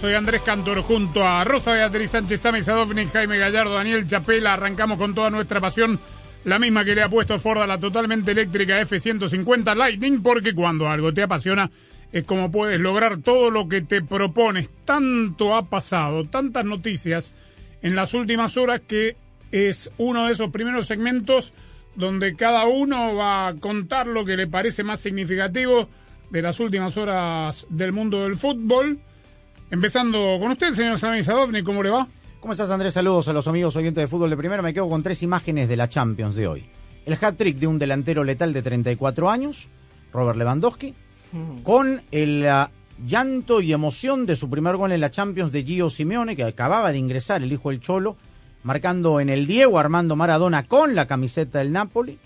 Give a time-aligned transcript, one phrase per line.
[0.00, 4.54] Soy Andrés Cantor junto a Rosa Beatriz Sánchez, Sami Sadovni, Jaime Gallardo, Daniel Chapela.
[4.54, 6.00] Arrancamos con toda nuestra pasión,
[6.44, 10.88] la misma que le ha puesto Ford a la totalmente eléctrica F-150 Lightning, porque cuando
[10.88, 11.70] algo te apasiona
[12.12, 14.70] es como puedes lograr todo lo que te propones.
[14.86, 17.34] Tanto ha pasado, tantas noticias
[17.82, 19.16] en las últimas horas que
[19.52, 21.52] es uno de esos primeros segmentos
[21.94, 25.90] donde cada uno va a contar lo que le parece más significativo
[26.30, 28.98] de las últimas horas del mundo del fútbol.
[29.72, 32.08] Empezando con usted, señor Sami Sadovni, ¿cómo le va?
[32.40, 32.92] ¿Cómo estás, Andrés?
[32.92, 34.62] Saludos a los amigos oyentes de fútbol de primera.
[34.62, 36.66] Me quedo con tres imágenes de la Champions de hoy.
[37.06, 39.68] El hat-trick de un delantero letal de 34 años,
[40.12, 40.92] Robert Lewandowski,
[41.62, 42.72] con el ah,
[43.06, 46.90] llanto y emoción de su primer gol en la Champions de Gio Simeone, que acababa
[46.90, 48.16] de ingresar, el hijo del Cholo,
[48.64, 52.18] marcando en el Diego Armando Maradona con la camiseta del Napoli,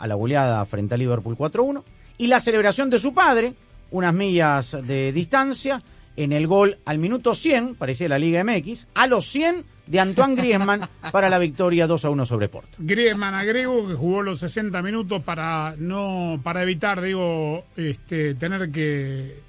[0.00, 1.84] a la goleada frente a Liverpool 4-1,
[2.18, 3.54] y la celebración de su padre,
[3.92, 5.80] unas millas de distancia,
[6.16, 10.34] en el gol al minuto 100, parecía la Liga MX, a los 100 de Antoine
[10.34, 12.76] Griezmann para la victoria 2 a 1 sobre Porto.
[12.78, 19.40] Griezmann agrego que jugó los 60 minutos para no para evitar digo este tener que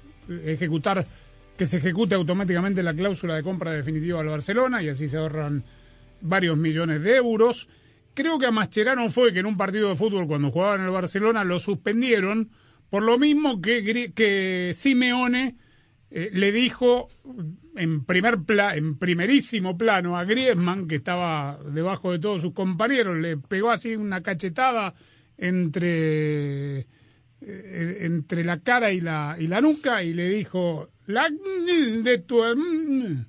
[0.44, 1.06] ejecutar
[1.56, 5.64] que se ejecute automáticamente la cláusula de compra definitiva al Barcelona y así se ahorran
[6.20, 7.68] varios millones de euros.
[8.14, 10.90] Creo que a Mascherano fue que en un partido de fútbol cuando jugaba en el
[10.90, 12.50] Barcelona lo suspendieron
[12.90, 15.56] por lo mismo que, que Simeone
[16.10, 17.08] eh, le dijo
[17.76, 23.18] en primer pla- en primerísimo plano a Griezmann que estaba debajo de todos sus compañeros
[23.18, 24.94] le pegó así una cachetada
[25.36, 26.78] entre
[27.40, 32.42] eh, entre la cara y la y la nuca y le dijo la de tu
[32.42, 33.26] herm-".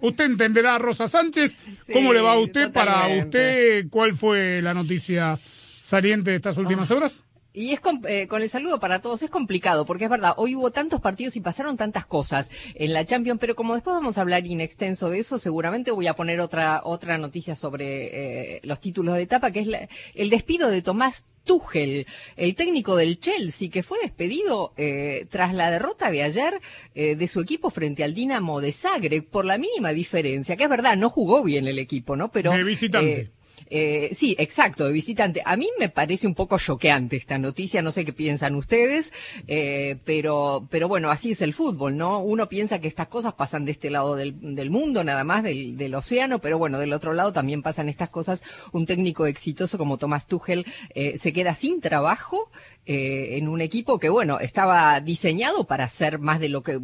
[0.00, 1.56] usted entenderá Rosa Sánchez
[1.92, 5.38] cómo le va a usted para usted cuál fue la noticia
[5.80, 7.24] saliente de estas últimas horas
[7.54, 10.54] Y es com- eh, con el saludo para todos, es complicado, porque es verdad, hoy
[10.54, 14.22] hubo tantos partidos y pasaron tantas cosas en la Champions, pero como después vamos a
[14.22, 18.80] hablar in extenso de eso, seguramente voy a poner otra, otra noticia sobre eh, los
[18.80, 23.68] títulos de etapa, que es la- el despido de Tomás Tuchel, el técnico del Chelsea,
[23.68, 26.54] que fue despedido eh, tras la derrota de ayer
[26.94, 30.70] eh, de su equipo frente al Dinamo de Zagreb, por la mínima diferencia, que es
[30.70, 32.30] verdad, no jugó bien el equipo, ¿no?
[32.32, 33.20] Pero, De visitante.
[33.20, 33.30] eh,
[33.74, 35.40] eh, sí, exacto, de visitante.
[35.46, 39.14] A mí me parece un poco choqueante esta noticia, no sé qué piensan ustedes,
[39.46, 42.20] eh, pero, pero bueno, así es el fútbol, ¿no?
[42.20, 45.78] Uno piensa que estas cosas pasan de este lado del, del mundo, nada más, del,
[45.78, 48.42] del océano, pero bueno, del otro lado también pasan estas cosas.
[48.72, 52.50] Un técnico exitoso como Tomás Tuchel eh, se queda sin trabajo
[52.84, 56.78] eh, en un equipo que, bueno, estaba diseñado para hacer más de lo que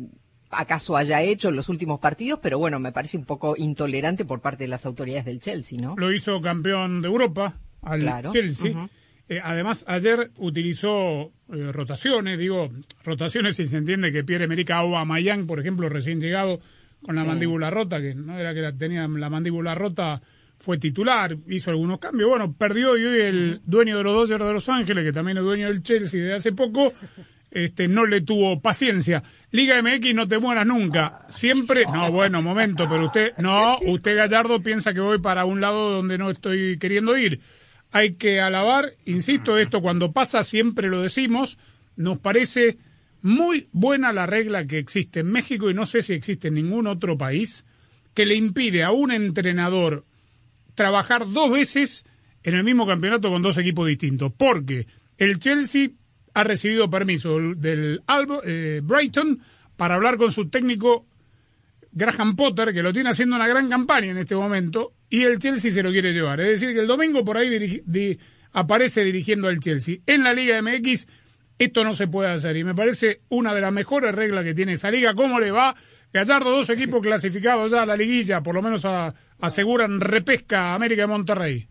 [0.50, 4.40] acaso haya hecho en los últimos partidos, pero bueno, me parece un poco intolerante por
[4.40, 5.94] parte de las autoridades del Chelsea, ¿no?
[5.96, 8.88] lo hizo campeón de Europa al Claro, Chelsea.
[9.30, 12.70] Eh, además, ayer utilizó eh, rotaciones, digo,
[13.04, 16.60] rotaciones si se entiende que Pierre-Emerick Aubameyang, por ejemplo, recién llegado
[17.04, 17.28] con la Sí.
[17.28, 20.20] mandíbula rota, que no era que la, tenía la mandíbula rota,
[20.58, 22.28] fue titular, hizo algunos cambios.
[22.30, 25.44] Bueno, perdió y hoy el dueño de los Dodgers de Los Ángeles, que también es
[25.44, 26.92] dueño del Chelsea de hace poco,
[27.50, 29.22] este, no le tuvo paciencia.
[29.50, 31.20] Liga MX, no te mueras nunca.
[31.30, 35.90] Siempre, no, bueno, momento, pero usted, no, usted Gallardo piensa que voy para un lado
[35.90, 37.40] donde no estoy queriendo ir.
[37.90, 41.58] Hay que alabar, insisto, esto cuando pasa siempre lo decimos,
[41.96, 42.76] nos parece
[43.22, 46.86] muy buena la regla que existe en México y no sé si existe en ningún
[46.86, 47.64] otro país
[48.14, 50.04] que le impide a un entrenador
[50.74, 52.04] trabajar dos veces
[52.42, 54.32] en el mismo campeonato con dos equipos distintos.
[54.36, 54.86] Porque
[55.16, 55.90] el Chelsea
[56.38, 59.40] ha recibido permiso del- Albo- eh, Brighton
[59.76, 61.04] para hablar con su técnico
[61.90, 65.70] Graham Potter, que lo tiene haciendo una gran campaña en este momento, y el Chelsea
[65.70, 66.40] se lo quiere llevar.
[66.40, 67.80] Es decir, que el domingo por ahí
[68.52, 69.96] aparece dirigiendo al Chelsea.
[70.06, 71.08] En la Liga MX
[71.58, 74.74] esto no se puede hacer y me parece una de las mejores reglas que tiene
[74.74, 75.14] esa liga.
[75.14, 75.74] ¿Cómo le va?
[76.12, 78.86] Gallardo, dos equipos clasificados ya a la liguilla, por lo menos
[79.40, 81.68] aseguran repesca a América de Monterrey.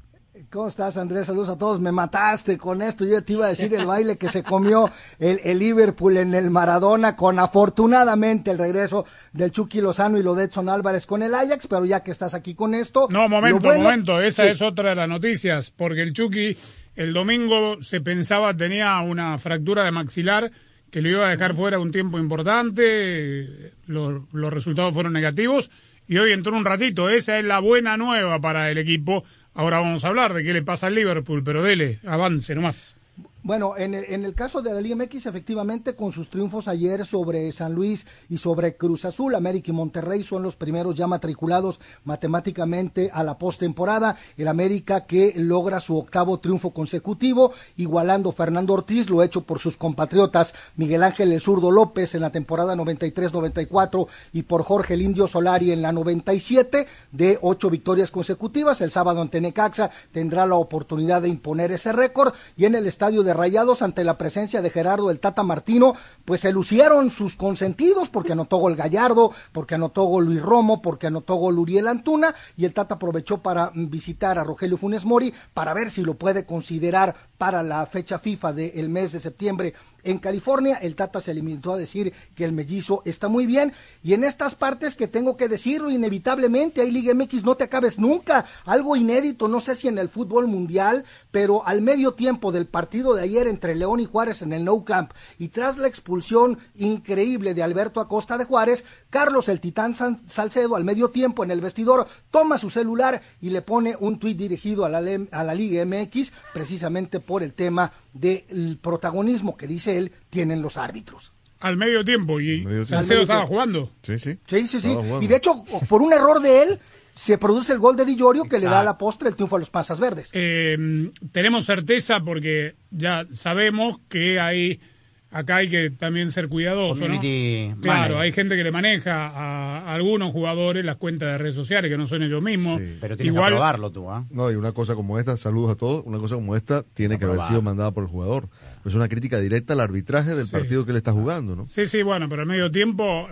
[0.52, 1.28] ¿Cómo estás, Andrés?
[1.28, 1.80] Saludos a todos.
[1.80, 3.06] Me mataste con esto.
[3.06, 4.90] Yo te iba a decir el baile que se comió
[5.20, 10.36] el, el Liverpool en el Maradona con afortunadamente el regreso del Chucky Lozano y lo
[10.36, 13.08] de Edson Álvarez con el Ajax, pero ya que estás aquí con esto...
[13.10, 14.22] No, momento, bueno- momento.
[14.22, 14.50] Esa Sí.
[14.50, 16.56] es otra de las noticias, porque el Chucky
[16.96, 20.52] el domingo se pensaba tenía una fractura de maxilar
[20.92, 23.74] que lo iba a dejar fuera un tiempo importante.
[23.88, 25.70] Los, los resultados fueron negativos
[26.08, 27.10] y hoy entró un ratito.
[27.10, 29.24] Esa es la buena nueva para el equipo.
[29.58, 32.96] Ahora vamos a hablar de qué le pasa al Liverpool, pero dele, avance nomás.
[33.44, 37.06] Bueno, en el, en el caso de la Liga MX, efectivamente, con sus triunfos ayer
[37.06, 41.80] sobre San Luis y sobre Cruz Azul, América y Monterrey son los primeros ya matriculados
[42.04, 44.18] matemáticamente a la postemporada.
[44.38, 49.78] El América que logra su octavo triunfo consecutivo, igualando Fernando Ortiz, lo hecho por sus
[49.78, 55.28] compatriotas Miguel Ángel El Zurdo López en la temporada 93-94 y por Jorge el Indio
[55.28, 58.82] Solari en la 97 de ocho victorias consecutivas.
[58.82, 63.24] El sábado ante Necaxa tendrá la oportunidad de imponer ese récord y en el estadio
[63.24, 65.94] de Rayados ante la presencia de Gerardo el Tata Martino,
[66.26, 71.08] pues se lucieron sus consentidos porque anotó gol Gallardo, porque anotó gol Luis Romo, porque
[71.08, 75.74] anotó gol Uriel Antuna y el Tata aprovechó para visitar a Rogelio Funes Mori para
[75.74, 79.74] ver si lo puede considerar para la fecha FIFA del mes de septiembre
[80.04, 80.76] en California.
[80.82, 83.74] El Tata se limitó a decir que el mellizo está muy bien.
[84.04, 88.00] Y en estas partes que tengo que decirlo, inevitablemente, hay Liga MX, no te acabes
[88.00, 88.46] nunca.
[88.66, 93.14] Algo inédito, no sé si en el fútbol mundial, pero al medio tiempo del partido
[93.14, 97.54] de ayer entre León y Juárez en el Nou Camp y tras la expulsión increíble
[97.54, 101.62] de Alberto Acosta de Juárez, Carlos el Titán San- Salcedo al medio tiempo en el
[101.62, 105.00] vestidor toma su celular y le pone un tuit dirigido a la,
[105.32, 110.78] a la Liga MX precisamente por el tema del protagonismo que dice él tienen los
[110.78, 111.34] árbitros.
[111.60, 113.14] Al medio tiempo y Medio tiempo.
[113.14, 113.92] Estaba jugando.
[114.04, 114.38] Sí, sí.
[114.46, 114.96] Sí, sí, sí.
[115.22, 116.80] Y de hecho, por un error de él,
[117.16, 119.56] se produce el gol de Di Llorio que le da a la postre el triunfo
[119.56, 120.30] a los Panzas Verdes.
[120.34, 124.80] Eh, tenemos certeza porque ya sabemos que hay
[125.30, 127.06] acá hay que también ser cuidadoso, ¿no?
[127.16, 131.92] Community Claro, hay gente que le maneja a algunos jugadores las cuentas de redes sociales
[131.92, 132.80] que no son ellos mismos.
[132.80, 132.98] Sí.
[133.02, 134.26] Pero tienes Igual, que aprobarlo tú, ¿ah?
[134.30, 137.26] No, y una cosa como esta, saludos a todos, una cosa como esta tiene que
[137.26, 138.50] haber sido mandada por el jugador.
[138.86, 140.52] Es una crítica directa al arbitraje del Sí.
[140.54, 141.68] partido que él está jugando, ¿no?
[141.68, 143.28] Sí, sí, bueno, pero al medio tiempo,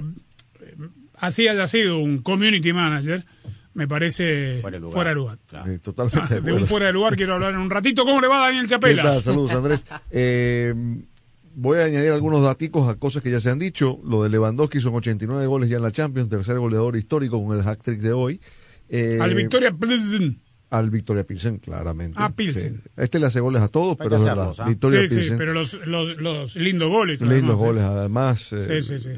[1.18, 3.26] así haya sido un community manager,
[3.74, 4.94] me parece Fuera de lugar.
[4.94, 5.38] fuera de lugar.
[5.48, 5.72] Claro.
[5.72, 6.20] Sí, totalmente.
[6.22, 8.04] Ah, de de un fuera de lugar quiero hablar en un ratito.
[8.04, 9.04] ¿Cómo le va a Daniel ¿Qué Chapela?
[9.22, 9.86] Saludos, Andrés.
[10.12, 10.74] Eh,
[11.56, 14.00] voy a añadir algunos daticos a cosas que ya se han dicho.
[14.04, 17.68] Lo de Lewandowski son 89 goles ya en la Champions, tercer goleador histórico con el
[17.68, 18.42] hat-trick de hoy.
[18.90, 20.42] Eh, Al Victoria Plzen.
[20.72, 22.18] Al Victoria Pilsen, claramente.
[22.20, 22.82] Ah, Pilsen.
[22.84, 22.90] Sí.
[22.98, 24.54] Este le hace goles a todos, Hay pero es verdad.
[24.58, 24.66] ¿ah?
[24.68, 25.38] Victoria Sí, sí, Pilsen.
[25.38, 27.22] pero los, los, los lindos goles.
[27.22, 27.66] Lindos además, ¿eh?
[27.66, 28.54] goles, además.
[28.54, 29.10] eh, Sí, sí, sí.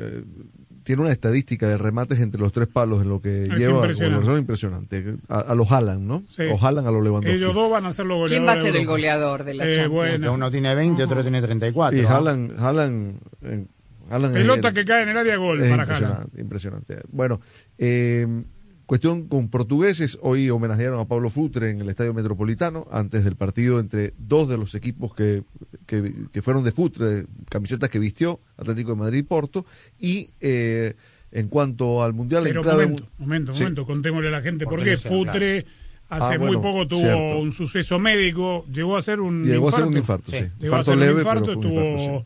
[0.87, 3.75] Eh, tiene una estadística de remates entre los tres palos en lo que Es lleva
[3.79, 4.17] impresionante.
[4.17, 5.15] persona impresionante.
[5.27, 6.23] A, a los Haaland, ¿no?
[6.29, 6.43] Sí.
[6.51, 7.37] O Haaland a los Lewandowski.
[7.37, 8.37] Ellos dos van a ser los goleadores.
[8.37, 9.91] ¿Quién va a ser el goleador de la Eh, Champions?
[9.93, 10.23] bueno.
[10.23, 11.99] Que uno tiene 20, otro tiene 34.
[11.99, 12.09] Y ¿ah?
[12.15, 13.65] Haaland, Haaland, eh,
[14.09, 15.99] Haaland es Pelota el- que cae en el área, gol es para Haaland.
[16.33, 16.97] impresionante, impresionante.
[17.11, 17.41] Bueno,
[17.77, 18.25] eh,
[18.87, 20.17] cuestión con portugueses.
[20.21, 24.57] Hoy homenajearon a Pablo Futre en el Estadio Metropolitano antes del partido entre dos de
[24.57, 25.43] los equipos que,
[25.85, 29.65] que, que fueron de Futre, camisetas que vistió, Atlético de Madrid y Porto.
[29.99, 30.95] Y eh,
[31.31, 33.59] en cuanto al Mundial, Pero en clave momento, momento, Sí.
[33.63, 35.65] momento, contémosle a la gente Porque por qué lo sea, Futre
[36.09, 37.39] hace Ah, muy poco tuvo cierto.
[37.39, 39.89] un suceso médico, llegó a ser un Llegó a ser infarto.
[39.91, 40.37] un infarto, sí.
[40.37, 40.43] Sí.
[40.61, 42.25] Llegó a Infarto ser un leve, infarto, un estuvo infarto,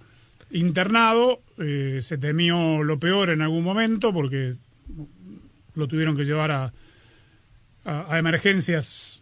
[0.52, 0.60] sí.
[0.60, 4.54] internado, eh, se temió lo peor en algún momento porque
[5.82, 6.74] lo tuvieron que llevar a,
[7.84, 9.20] a, a emergencias.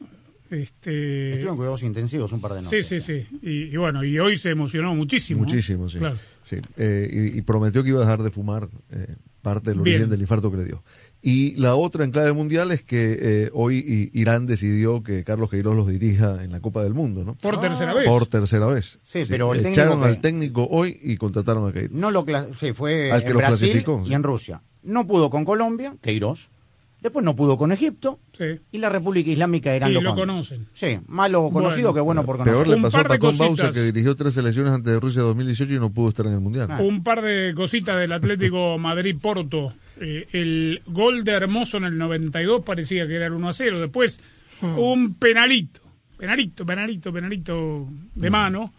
[0.52, 2.88] Este, Estuvo en cuidados intensivos un par de sí, noches.
[2.88, 3.28] sí, sí.
[3.44, 5.42] Y, y bueno, y hoy se emocionó muchísimo.
[5.42, 5.46] ¿no?
[5.46, 6.00] Muchísimo, sí.
[6.00, 6.18] Claro.
[6.44, 6.58] Sí.
[6.78, 9.96] Eh, y, y prometió que iba a dejar de fumar eh, parte del Bien.
[9.98, 10.84] origen del infarto que le dio.
[11.22, 15.76] Y la otra en clave mundial es que eh, hoy Irán decidió que Carlos Queiroz
[15.76, 17.36] los dirija en la Copa del Mundo, ¿no?
[17.36, 18.08] Por tercera vez.
[18.08, 18.98] Por tercera vez.
[19.04, 21.92] Sí, pero el técnico Echaron que- al técnico hoy y contrataron a Queiroz.
[21.92, 22.26] No lo
[22.60, 24.12] sí, fue Al que en los Brasil clasificó, sí.
[24.12, 24.62] y en Rusia.
[24.84, 26.50] No pudo con Colombia, Queiroz.
[27.02, 28.60] Después no pudo con Egipto Sí.
[28.74, 30.68] y la República Islámica Irán Y lo, lo con- conocen.
[30.74, 31.94] Sí, malo conocido Bueno.
[31.94, 32.68] que bueno por Peor conocer.
[32.68, 35.80] le Un pasó a Pacón Bausa que dirigió tres selecciones antes de Rusia 2018 y
[35.80, 36.68] no pudo estar en el Mundial.
[36.70, 36.82] Ah.
[36.82, 39.74] Un par de cositas del Atlético Madrid-Porto.
[40.02, 43.80] Eh, el gol de Hermoso en el 92 parecía que era el 1 a 0.
[43.80, 44.22] Después
[44.62, 45.80] un penalito,
[46.18, 48.74] penalito, penalito, penalito de mano.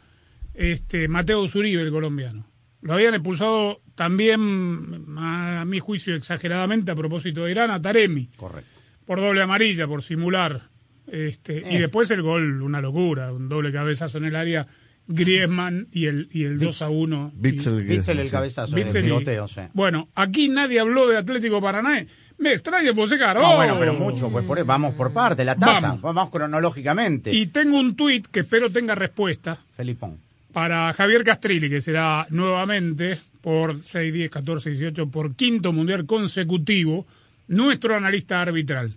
[0.53, 2.45] Este, Mateo Zuribe, el colombiano.
[2.83, 8.29] Lo habían expulsado también, a mi juicio, exageradamente a propósito de Irán, a Taremi.
[8.37, 8.71] Correcto.
[9.07, 10.69] por doble amarilla, por simular.
[11.09, 11.81] Este, Y Eh.
[11.81, 14.69] después el gol, una locura, un doble cabezazo en el área,
[15.09, 17.33] Griezmann y el, y el 2 a 1.
[17.35, 18.31] Bitzel, Witzel el sí.
[18.31, 19.63] cabezazo, Bitzel el y- pivoteo, sí.
[19.73, 22.09] Bueno, aquí nadie habló de Atlético Paranaense.
[22.39, 23.43] Me extraña, pues caro.
[23.43, 26.03] No, bueno, pero mucho, pues por, vamos por parte, la tasa, Vamos.
[26.03, 27.35] vamos, cronológicamente.
[27.35, 30.19] Y tengo un tuit que espero tenga respuesta Felipón.
[30.53, 37.07] Para Javier Castrilli, que será nuevamente por 6, 10, 14, 18, por quinto mundial consecutivo,
[37.49, 38.97] nuestro analista arbitral.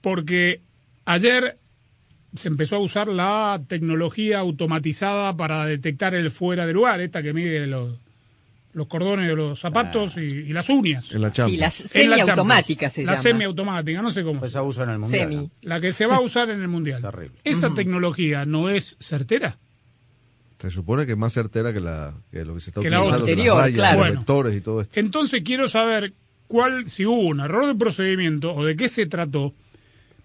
[0.00, 0.60] Porque
[1.04, 1.58] ayer
[2.34, 7.32] se empezó a usar la tecnología automatizada para detectar el fuera de lugar, esta que
[7.34, 7.98] mide los,
[8.72, 11.12] los cordones de los zapatos y, y las uñas.
[11.12, 13.22] En la Sí, la semiautomática se La llama.
[13.22, 14.40] semiautomática, no sé cómo.
[14.40, 15.28] Pues abuso en el mundial.
[15.28, 15.36] Semi.
[15.36, 15.50] ¿no?
[15.62, 17.02] la que se va a usar en el mundial.
[17.02, 17.38] Terrible.
[17.44, 19.58] ¿Esa tecnología no es certera?
[20.60, 23.00] Se supone que es más certera que, la, que lo que se está Que la
[23.00, 23.96] utilizando, que anterior, las rayas, claro.
[23.98, 24.20] los Bueno.
[24.20, 25.00] vectores y todo esto.
[25.00, 26.12] Entonces quiero saber
[26.46, 29.54] cuál, si hubo un error de procedimiento o de qué se trató.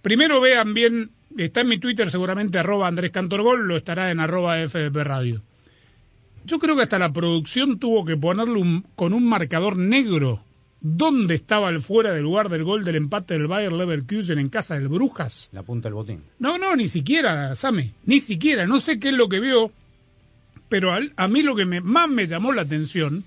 [0.02, 4.58] Primero vean bien, está en mi Twitter seguramente arroba Andrés Cantorgol, lo estará en arroba
[4.68, 5.42] FDP Radio.
[6.46, 10.42] Yo creo que hasta la producción tuvo que ponerle un- con un marcador negro
[10.80, 14.76] dónde estaba el fuera del lugar del gol del empate del Bayer Leverkusen en casa
[14.76, 15.50] del Brujas.
[15.54, 16.22] La punta del botín.
[16.38, 18.68] No, no, ni siquiera, Same, ni siquiera.
[18.68, 19.72] No sé qué es lo que vio,
[20.76, 23.24] pero al- a mí lo que me, más me llamó la atención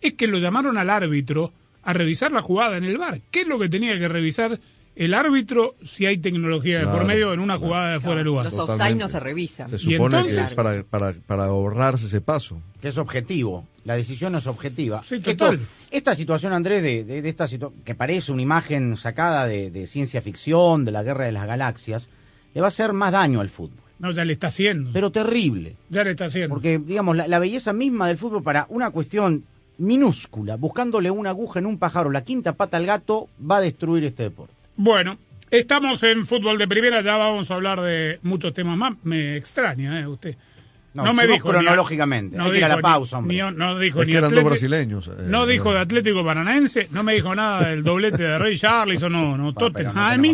[0.00, 3.20] es que lo llamaron al árbitro a revisar la jugada en el bar.
[3.30, 4.58] ¿Qué es lo que tenía que revisar
[4.94, 8.46] el árbitro si hay tecnología de por medio en una jugada de fuera de lugar?
[8.46, 9.68] Los offside no se revisan.
[9.68, 10.36] Se ¿Y supone entonces?
[10.38, 12.62] que es para, para, para ahorrarse ese paso.
[12.80, 13.66] que es objetivo.
[13.84, 15.02] La decisión es objetiva.
[15.04, 15.60] Sí, Esto- total.
[15.90, 19.86] esta situación, Andrés, de, de- de esta situ- que parece una imagen sacada de, de
[19.86, 22.08] ciencia ficción, de la guerra de las galaxias,
[22.54, 23.85] le va a hacer más daño al fútbol.
[23.98, 24.90] No, ya le está haciendo.
[24.92, 25.76] Pero terrible.
[25.88, 26.50] ya le está haciendo.
[26.50, 29.44] Porque, digamos, la, la belleza misma del fútbol para una cuestión
[29.78, 34.04] minúscula, buscándole una aguja en un pájaro, la quinta pata al gato, va a destruir
[34.04, 34.54] este deporte.
[34.76, 35.18] Bueno,
[35.50, 38.94] estamos en fútbol de primera, ya vamos a hablar de muchos temas más.
[39.04, 40.06] Me extraña, ¿eh?
[40.06, 40.36] Usted.
[41.04, 42.38] No, me fuimos dijo cronológicamente.
[42.40, 43.36] Hay que ir a la dijo pausa, ni- hombre.
[43.36, 45.08] ni- no dijo Es ni que eran dos brasileños.
[45.08, 49.12] eh, No dijo de Atlético Paranaense, no me dijo nada del doblete de Rey Charlison,
[49.12, 50.24] no, no, no Tottenham.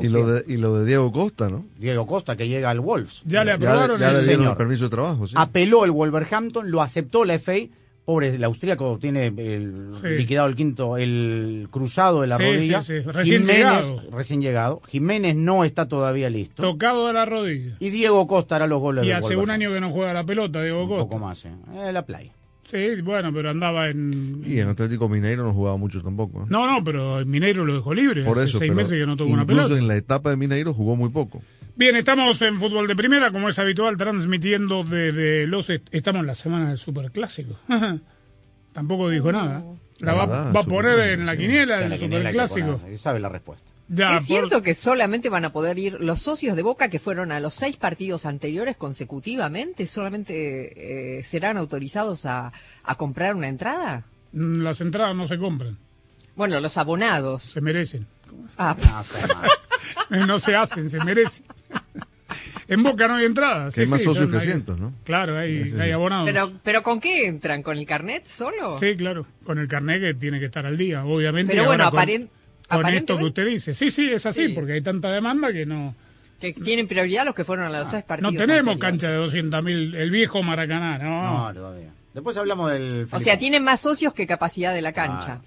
[0.00, 1.64] Y lo, de, y lo de Diego Costa, ¿no?
[1.78, 3.22] Diego Costa, que llega al Wolves.
[3.24, 4.50] Ya le aprobaron ya el- le dieron señor.
[4.52, 5.34] el permiso de trabajo, sí.
[5.36, 7.54] Apeló el Wolverhampton, lo aceptó la FA.
[8.04, 10.08] Pobre, el austríaco tiene el Sí.
[10.08, 12.82] liquidado el quinto, el cruzado de la Sí, rodilla.
[12.82, 14.02] sí, sí, recién Jiménez, llegado.
[14.10, 14.82] recién llegado.
[14.88, 16.62] Jiménez no está todavía listo.
[16.62, 17.76] tocado de la rodilla.
[17.78, 20.60] Y Diego Costa hará los goles Y hace un año que no juega la pelota,
[20.62, 21.04] Diego Un Costa.
[21.04, 21.52] poco más, eh.
[21.76, 22.32] Eh, la playa.
[22.64, 24.42] Sí, bueno, pero andaba en...
[24.46, 26.42] Y en Atlético Mineiro no jugaba mucho tampoco.
[26.42, 26.46] ¿eh?
[26.48, 28.24] No, no, pero el Mineiro lo dejó libre.
[28.24, 29.80] Por hace eso, seis pero meses que no tocó una incluso pelota.
[29.82, 31.40] en la etapa de Mineiro jugó muy poco.
[31.74, 35.70] Bien, estamos en fútbol de primera, como es habitual, transmitiendo desde los...
[35.70, 37.58] est- Estamos en la semana del Superclásico.
[38.72, 39.62] Tampoco dijo nada.
[39.98, 42.76] La va, a poner en la quiniela O sea, del que Superclásico.
[42.78, 43.72] pone- sabe la respuesta.
[43.88, 46.98] Ya, ¿Es por- cierto que solamente van a poder ir los socios de Boca que
[46.98, 49.86] fueron a los seis partidos anteriores consecutivamente?
[49.86, 52.52] ¿Solamente eh, serán autorizados a,
[52.84, 54.04] a comprar una entrada?
[54.32, 55.78] Mm, Las entradas no se compran,
[56.36, 57.42] Bueno, los abonados.
[57.44, 58.06] se merecen.
[58.58, 58.74] Ah.
[60.10, 61.44] No se hacen, se merecen.
[62.68, 63.74] En Boca no hay entradas.
[63.74, 64.94] Que hay sí, más sí, socios que cientos, ¿no?
[65.04, 65.92] Claro, hay, Sí, sí, hay sí.
[65.92, 66.26] abonados.
[66.26, 67.62] pero, pero ¿con qué entran?
[67.62, 68.78] ¿con el carnet solo?
[68.78, 71.52] Sí, claro, con el carnet que tiene que estar al día, obviamente.
[71.52, 72.28] Pero bueno, ahora con, esto
[72.68, 73.74] aparentemente- que usted dice.
[73.74, 74.52] Sí, sí, es así, Sí.
[74.54, 75.94] porque hay tanta demanda que no...
[76.40, 78.80] Que tienen prioridad los que fueron a los seis No partidos tenemos anteriores.
[78.80, 81.48] cancha de 200.000, el viejo Maracaná, no.
[81.48, 81.90] No, todavía.
[82.14, 83.04] Después hablamos del.
[83.04, 83.38] O sea, Felipón.
[83.38, 85.40] tienen más socios que capacidad de la cancha.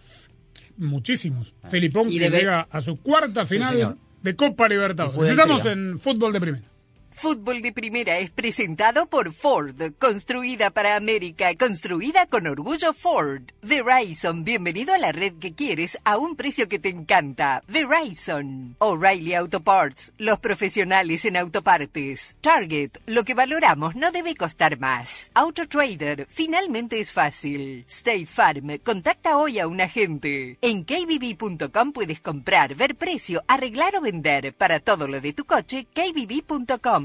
[0.77, 1.53] Muchísimos.
[1.69, 3.97] Felipón Y que debe- llega a su cuarta final señor.
[4.25, 5.29] De Copa Libertadores.
[5.29, 6.74] Estamos en fútbol de primera.
[7.17, 13.43] Fútbol de Primera es presentado por Ford, construida para América, construida con orgullo Ford.
[13.61, 17.63] Verizon, bienvenido a la red que quieres a un precio que te encanta.
[17.67, 18.75] Verizon.
[18.79, 22.37] O'Reilly Auto Parts, los profesionales en autopartes.
[22.41, 25.31] Target, lo que valoramos no debe costar más.
[25.33, 27.85] Auto Trader, finalmente es fácil.
[27.87, 30.57] State Farm, contacta hoy a un agente.
[30.61, 34.53] En kbb.com puedes comprar, ver precio, arreglar o vender.
[34.53, 37.04] Para todo lo de tu coche, kbb.com.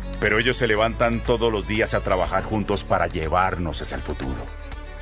[0.21, 4.45] pero ellos se levantan todos los días a trabajar juntos para llevarnos hacia el futuro.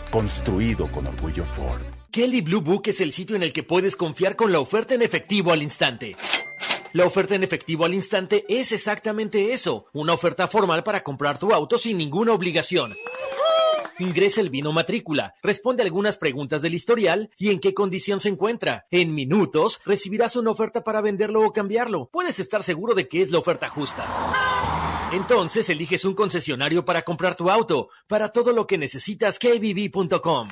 [0.10, 1.82] Construido con orgullo Ford.
[2.10, 5.02] Kelly Blue Book es el sitio en el que puedes confiar con la oferta en
[5.02, 6.16] efectivo al instante.
[6.94, 11.54] La oferta en efectivo al instante es exactamente eso, una oferta formal para comprar tu
[11.54, 12.96] auto sin ninguna obligación.
[14.00, 18.88] Ingresa el vino matrícula, responde algunas preguntas del historial y en qué condición se encuentra.
[18.90, 22.10] En minutos recibirás una oferta para venderlo o cambiarlo.
[22.10, 24.06] Puedes estar seguro de que es la oferta justa.
[25.12, 27.90] Entonces eliges un concesionario para comprar tu auto.
[28.08, 30.50] Para todo lo que necesitas, kbb.com.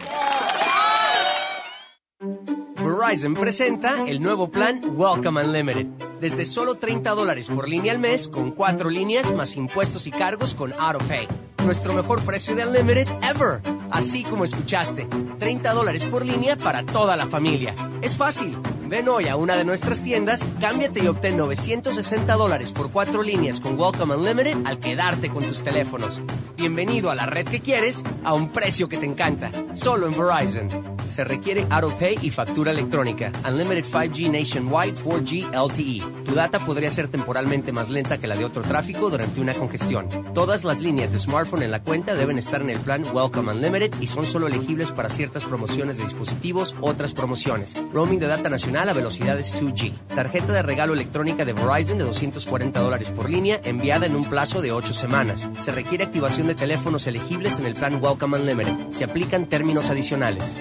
[2.76, 5.86] Verizon presenta el nuevo plan Welcome Unlimited.
[6.20, 10.56] Desde solo 30 dólares por línea al mes, con cuatro líneas más impuestos y cargos
[10.56, 11.28] con AutoPay.
[11.64, 13.62] Nuestro mejor precio de Unlimited ever.
[13.92, 17.76] Así como escuchaste, 30 dólares por línea para toda la familia.
[18.02, 18.58] Es fácil.
[18.90, 23.60] Ven hoy a una de nuestras tiendas, cámbiate y obtén 960 dólares por cuatro líneas
[23.60, 26.22] con Welcome Unlimited al quedarte con tus teléfonos.
[26.56, 29.52] Bienvenido a la red que quieres a un precio que te encanta.
[29.74, 30.98] Solo en Verizon.
[31.06, 33.32] Se requiere AutoPay y factura electrónica.
[33.48, 36.24] Unlimited 5G Nationwide 4G LTE.
[36.26, 40.08] Tu data podría ser temporalmente más lenta que la de otro tráfico durante una congestión.
[40.34, 43.94] Todas las líneas de smartphone en la cuenta deben estar en el plan Welcome Unlimited
[44.02, 47.74] y son solo elegibles para ciertas promociones de dispositivos, otras promociones.
[47.94, 49.92] Roaming de data nacional a velocidades 2G.
[50.14, 54.62] Tarjeta de regalo electrónica de Verizon de 240 dólares por línea enviada en un plazo
[54.62, 55.50] de 8 semanas.
[55.60, 58.92] Se requiere activación de teléfonos elegibles en el plan Welcome Unlimited.
[58.92, 60.54] Se aplican términos adicionales.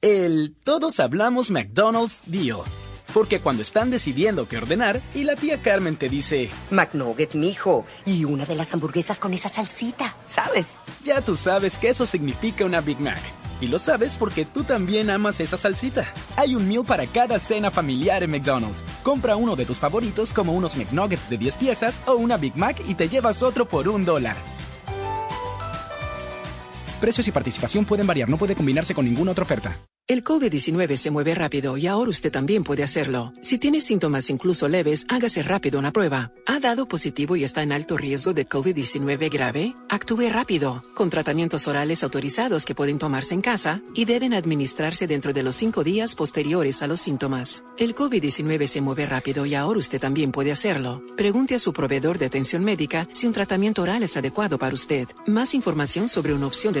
[0.00, 2.60] El Todos Hablamos McDonald's Deal.
[3.12, 8.24] Porque cuando están decidiendo qué ordenar y la tía Carmen te dice, McNugget, mijo, y
[8.24, 10.66] una de las hamburguesas con esa salsita, ¿sabes?
[11.04, 13.18] ya tú sabes que eso significa una Big Mac.
[13.60, 16.06] Y lo sabes porque tú también amas esa salsita.
[16.36, 18.84] Hay un meal para cada cena familiar en McDonald's.
[19.02, 22.80] Compra uno de tus favoritos como unos McNuggets de 10 piezas o una Big Mac
[22.86, 24.36] y te llevas otro por un dólar.
[27.00, 29.76] Precios y participación pueden variar, no puede combinarse con ninguna otra oferta.
[30.08, 33.34] El COVID-19 se mueve rápido y ahora usted también puede hacerlo.
[33.42, 36.32] Si tiene síntomas incluso leves, hágase rápido una prueba.
[36.46, 39.74] ¿Ha dado positivo y está en alto riesgo de COVID-19 grave?
[39.90, 45.34] Actúe rápido, con tratamientos orales autorizados que pueden tomarse en casa y deben administrarse dentro
[45.34, 47.64] de los cinco días posteriores a los síntomas.
[47.76, 51.02] El COVID-19 se mueve rápido y ahora usted también puede hacerlo.
[51.18, 55.06] Pregunte a su proveedor de atención médica si un tratamiento oral es adecuado para usted.
[55.26, 56.80] Más información sobre una opción de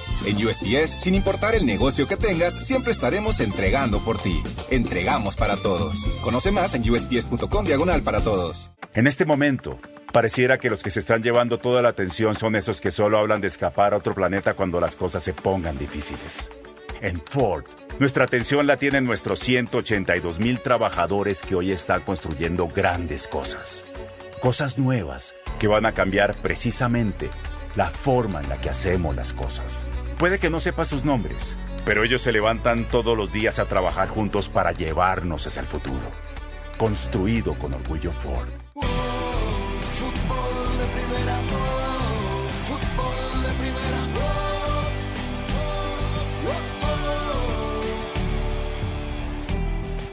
[0.23, 4.43] En USPS, sin importar el negocio que tengas, siempre estaremos entregando por ti.
[4.69, 5.95] Entregamos para todos.
[6.23, 8.71] Conoce más en usps.com diagonal para todos.
[8.93, 9.79] En este momento,
[10.13, 13.41] pareciera que los que se están llevando toda la atención son esos que solo hablan
[13.41, 16.51] de escapar a otro planeta cuando las cosas se pongan difíciles.
[17.01, 17.63] En Ford,
[17.97, 23.83] nuestra atención la tienen nuestros 182 mil trabajadores que hoy están construyendo grandes cosas.
[24.39, 27.31] Cosas nuevas que van a cambiar precisamente
[27.75, 29.83] la forma en la que hacemos las cosas.
[30.21, 34.07] Puede que no sepa sus nombres, pero ellos se levantan todos los días a trabajar
[34.07, 36.11] juntos para llevarnos hacia el futuro.
[36.77, 38.47] Construido con orgullo Ford.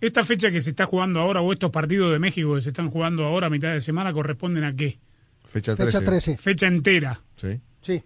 [0.00, 2.90] esta fecha que se está jugando ahora o estos partidos de México que se están
[2.90, 4.98] jugando ahora a mitad de semana corresponden a qué?
[5.44, 6.04] Fecha Fecha 13.
[6.04, 6.36] 13.
[6.38, 7.20] Fecha entera.
[7.36, 7.60] Sí.
[7.80, 8.02] Sí.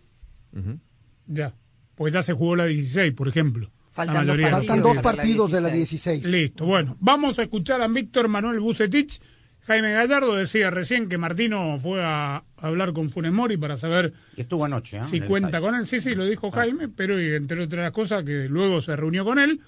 [1.26, 1.54] Ya.
[1.94, 3.70] Porque ya se jugó la 16, por ejemplo.
[3.92, 5.50] Faltan La dos mayoría de los Faltan dos partidos.
[5.50, 6.24] de la 16.
[6.26, 6.96] Listo, bueno.
[7.00, 9.20] Vamos a escuchar a Víctor Manuel Bucetich.
[9.66, 14.40] Jaime Gallardo decía recién que Martino fue a hablar con Funes Mori para saber Y
[14.42, 15.04] estuvo anoche, ¿eh?
[15.04, 15.84] si cuenta con él.
[15.84, 19.38] Sí, sí, lo dijo Jaime, pero y entre otras cosas que luego se reunió con
[19.38, 19.60] él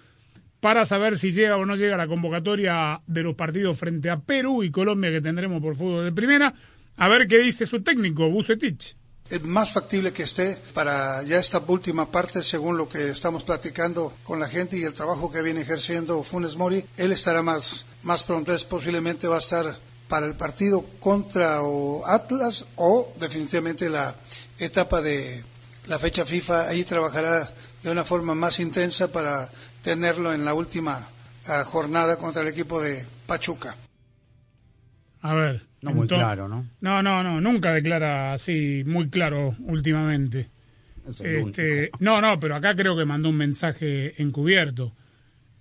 [0.60, 4.62] para saber si llega o no llega la convocatoria de los partidos frente a Perú
[4.62, 6.54] y Colombia que tendremos por fútbol de primera.
[6.96, 8.96] A ver qué dice su técnico, Bucetich.
[9.30, 14.12] Es más factible que esté para ya esta última parte, según lo que estamos platicando
[14.24, 16.84] con la gente y el trabajo que viene ejerciendo Funes Mori.
[16.96, 22.04] Él estará más, más pronto, es posiblemente va a estar para el partido contra o
[22.04, 24.14] Atlas o definitivamente la
[24.58, 25.44] etapa de
[25.86, 27.48] la fecha FIFA ahí trabajará
[27.82, 29.48] de una forma más intensa para
[29.82, 30.98] tenerlo en la última
[31.48, 33.74] ah, jornada contra el equipo de Pachuca.
[35.22, 35.62] A ver.
[35.82, 36.66] No muy entonces- claro, ¿no?
[36.80, 40.50] No, no, no, nunca declara así muy claro últimamente.
[41.08, 44.92] Es el Este, no, no, pero acá creo que mandó un mensaje encubierto.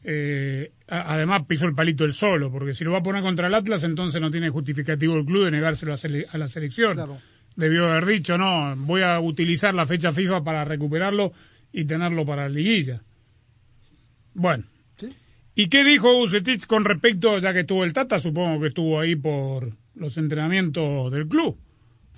[0.04, 3.54] Eh, además pisó el palito el solo, porque si lo va a poner contra el
[3.54, 6.94] Atlas, entonces no tiene justificativo el club de negárselo a, sele- a la selección.
[6.94, 7.18] Claro.
[7.56, 11.32] Debió haber dicho, no, voy a utilizar la fecha FIFA para recuperarlo
[11.72, 13.02] y tenerlo para la liguilla.
[14.40, 14.64] Bueno.
[15.54, 19.18] ¿Y qué dijo Bucetich con respecto, ya que estuvo el Tata, supongo que estuvo ahí
[19.18, 21.58] por los entrenamientos del club?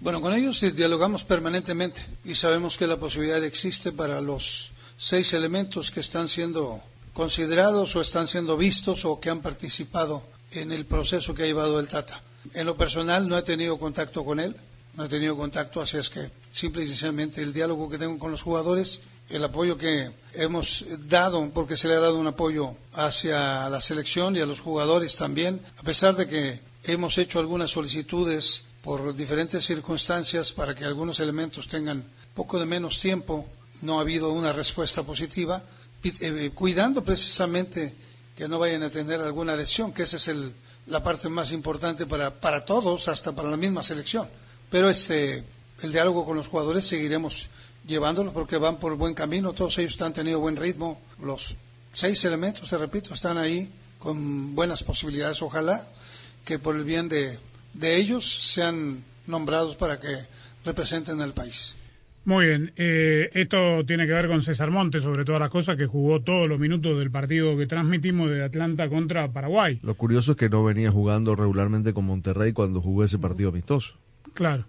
[0.02, 5.90] Bueno, con ellos dialogamos permanentemente y sabemos que la posibilidad existe para los seis elementos
[5.90, 11.34] que están siendo considerados o están siendo vistos o que han participado en el proceso
[11.34, 12.22] que ha llevado el Tata.
[12.54, 14.56] En lo personal no he tenido contacto con él,
[14.96, 18.30] no he tenido contacto, así es que simple y sencillamente el diálogo que tengo con
[18.30, 19.02] los jugadores,
[19.32, 24.36] el apoyo que hemos dado, porque se le ha dado un apoyo hacia la selección
[24.36, 29.66] y a los jugadores también, a pesar de que hemos hecho algunas solicitudes por diferentes
[29.66, 33.46] circunstancias para que algunos elementos tengan poco de menos tiempo,
[33.82, 35.64] no ha habido una respuesta positiva,
[36.04, 37.94] eh, cuidando precisamente
[38.36, 40.54] que no vayan a tener alguna lesión, que esa es el-
[40.88, 44.28] la parte más importante para, para todos, hasta para la misma selección.
[44.72, 45.44] Pero este,
[45.84, 47.50] el diálogo con los jugadores seguiremos
[47.86, 51.58] llevándolo porque van por buen camino, todos ellos han tenido buen ritmo, los
[51.92, 55.88] seis elementos, te repito, están ahí con buenas posibilidades, ojalá
[56.46, 57.38] que por el bien de,
[57.74, 60.18] de ellos sean nombrados para que
[60.66, 61.76] representen al país.
[62.24, 65.88] Muy bien, eh, esto tiene que ver con César Montes, sobre todas las cosas, que
[65.88, 69.80] jugó todos los minutos del partido que transmitimos de Atlanta contra Paraguay.
[69.82, 73.96] Lo curioso es que no venía jugando regularmente con Monterrey cuando jugó ese partido amistoso.
[74.36, 74.66] Claro,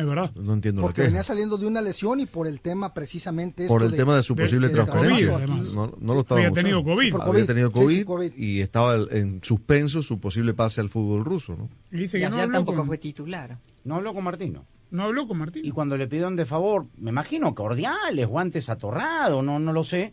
[0.00, 0.32] es verdad.
[0.34, 3.82] No entiendo Porque la venía saliendo de una lesión y por el tema precisamente Por
[3.82, 5.38] el tema de su posible de transferencia.
[5.46, 7.12] no, no lo estaba Había tenido COVID.
[7.12, 7.46] Por Había COVID.
[7.46, 8.32] tenido COVID, sí, COVID.
[8.36, 11.54] y estaba en suspenso su posible pase al fútbol ruso.
[11.56, 11.68] ¿no?
[11.92, 13.58] Y dice Y que no ayer habló, tampoco con, fue titular.
[13.84, 14.64] No habló con Martino.
[14.90, 15.62] no habló con Martín.
[15.64, 20.12] Y cuando le pidieron de favor, me imagino cordiales, guantes atorrados, no, no lo sé,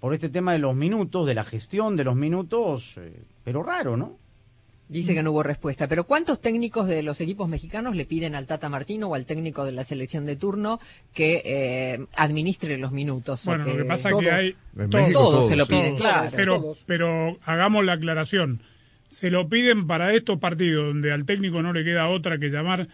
[0.00, 3.96] por este tema de los minutos, de la gestión de los minutos, eh, pero raro,
[3.96, 4.18] ¿no?
[4.88, 5.88] Dice que no hubo respuesta.
[5.88, 9.64] Pero ¿cuántos técnicos de los equipos mexicanos le piden al Tata Martino o al técnico
[9.64, 10.78] de la selección de turno
[11.12, 13.44] que eh, administre los minutos?
[13.46, 14.52] Bueno, lo que pasa es que hay...
[14.52, 16.30] Todos- México todos se lo piden, todos, claro.
[16.36, 18.62] Pero, pero hagamos la aclaración.
[19.08, 22.88] Se lo piden para estos partidos donde al técnico no le queda otra que llamar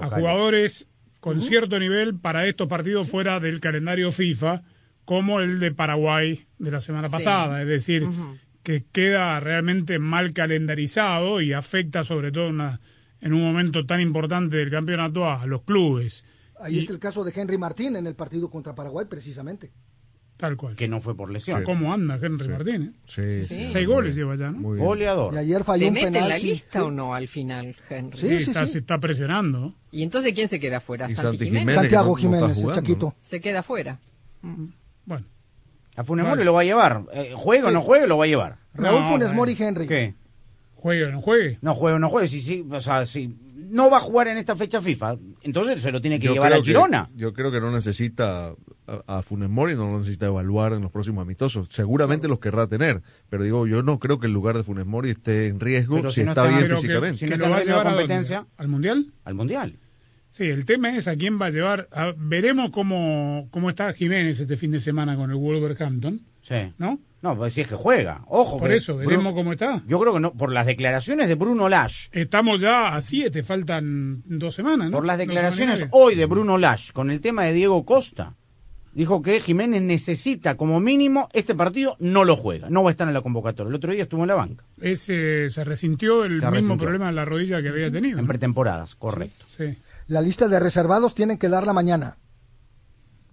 [0.00, 0.86] a jugadores
[1.20, 4.62] con cierto nivel para estos partidos fuera del calendario FIFA,
[5.06, 7.12] como el de Paraguay de la semana Sí.
[7.16, 7.62] pasada.
[7.62, 8.06] Es decir.
[8.68, 12.80] Que queda realmente mal calendarizado y afecta sobre todo una-
[13.22, 16.22] en un momento tan importante del campeonato a los clubes.
[16.60, 19.70] Ahí Y- está el caso de Henry Martín en el partido contra Paraguay, precisamente.
[20.36, 20.76] Tal cual.
[20.76, 21.64] Que no fue por lesión.
[21.64, 22.90] ¿Cómo anda Henry Martínez?
[23.06, 23.46] Sí, Sí.
[23.46, 24.60] sí, Seis goles lleva ya, ¿no?
[24.76, 25.32] Goleador.
[25.32, 26.46] Y ayer falló ¿Se un mete en la penalti.
[26.46, 26.84] lista Sí.
[26.84, 28.18] o no al final, Henry?
[28.18, 29.74] Sí, está, se está presionando.
[29.90, 31.06] ¿Y entonces quién se queda fuera?
[31.08, 31.60] ¿Santi Santi Jiménez?
[31.62, 31.74] Jiménez.
[31.80, 33.14] Santiago que no- no Jiménez, el jugando, Chaquito.
[33.18, 33.98] Se queda fuera.
[34.42, 34.72] Bueno,
[35.98, 36.26] A Funes.
[36.26, 37.02] Mori lo va a llevar.
[37.12, 38.58] Eh, juegue o no juegue, lo va a llevar.
[38.74, 39.32] Raúl No, Funes.
[39.34, 39.86] Mori Henry.
[39.86, 40.14] ¿Qué?
[40.74, 41.58] juegue o no juegue.
[41.60, 42.28] No juegue o no juegue.
[42.28, 43.36] Si, si, o sea, si
[43.68, 46.52] no va a jugar en esta fecha FIFA, entonces se lo tiene que Yo llevar
[46.52, 47.10] a Girona.
[47.16, 48.54] yo creo que no necesita
[48.86, 51.68] a, a Funes Mori, no lo necesita evaluar en los próximos amistosos.
[51.72, 55.10] Seguramente los querrá tener, pero digo, yo no creo que el lugar de Funes Mori
[55.10, 57.18] esté en riesgo Pero si, si no está está- bien que- físicamente.
[57.18, 58.02] si no que está lo va en a ritmo de llevar a dónde?
[58.04, 58.46] competencia.
[58.56, 59.12] ¿Al Mundial?
[59.24, 59.78] Al Mundial.
[60.30, 61.88] Sí, el tema es a quién va a llevar.
[61.92, 66.72] a- veremos cómo, cómo está Jiménez este fin de semana con el Wolverhampton, Sí.
[66.78, 66.98] ¿no?
[67.20, 68.22] No, pues si es que juega.
[68.28, 68.58] Ojo.
[68.58, 69.82] Por que eso, veremos Bruno- cómo está.
[69.88, 74.22] Yo creo que no, por las declaraciones de Bruno Lash, Estamos ya a siete, faltan
[74.26, 74.96] dos semanas, ¿no?
[74.98, 78.36] por las declaraciones hoy de Bruno Lash con el tema de Diego Costa,
[78.92, 83.08] dijo que Jiménez necesita como mínimo este partido, no lo juega, no va a estar
[83.08, 83.68] en la convocatoria.
[83.70, 86.78] El otro día estuvo en la banca, Ese, se resintió el Se mismo resintió.
[86.78, 88.18] problema en la rodilla que había tenido.
[88.20, 88.28] en ¿no?
[88.28, 89.44] pretemporadas, correcto.
[89.56, 89.76] Sí.
[90.08, 92.16] La lista de reservados tienen que darla mañana.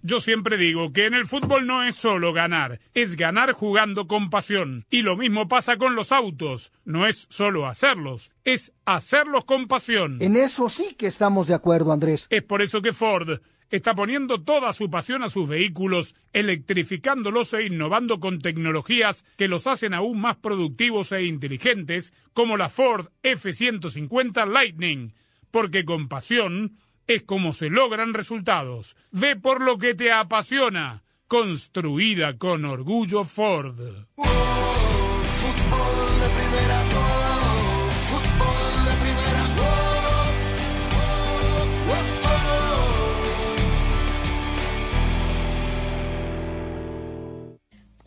[0.02, 4.28] Yo siempre digo que en el fútbol no es solo ganar, es ganar jugando con
[4.28, 4.84] pasión.
[4.90, 6.72] Y lo mismo pasa con los autos.
[6.84, 10.18] No es solo hacerlos, es hacerlos con pasión.
[10.20, 12.26] En eso sí que estamos de acuerdo, Andrés.
[12.28, 17.64] Es por eso que Ford está poniendo toda su pasión a sus vehículos, electrificándolos e
[17.64, 24.46] innovando con tecnologías que los hacen aún más productivos e inteligentes, como la Ford F-150
[24.46, 25.14] Lightning
[25.56, 28.94] porque con pasión es como se logran resultados.
[29.10, 31.02] Ve por lo que te apasiona.
[31.28, 33.80] Construida con orgullo Ford.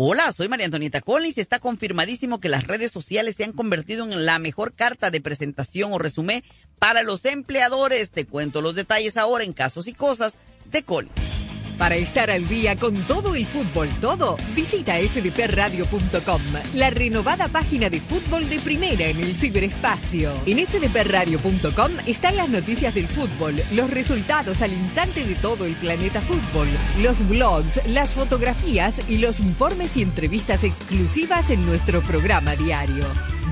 [0.02, 4.26] Hola, soy María Antonieta Collins está confirmadísimo que las redes sociales se han convertido en
[4.26, 6.42] la mejor carta de presentación o resumen
[6.80, 8.10] para los empleadores.
[8.10, 10.34] Te cuento los detalles ahora en Casos y Cosas
[10.72, 11.40] de Collins.
[11.80, 16.42] Para estar al día con todo el fútbol, todo, visita fdpradio.com,
[16.76, 20.34] la renovada página de fútbol de primera en el ciberespacio.
[20.46, 26.20] En fdpradio.com están las noticias del fútbol, los resultados al instante de todo el planeta
[26.20, 26.68] fútbol,
[27.02, 33.06] los blogs, las fotografías y los informes y entrevistas exclusivas en nuestro programa diario.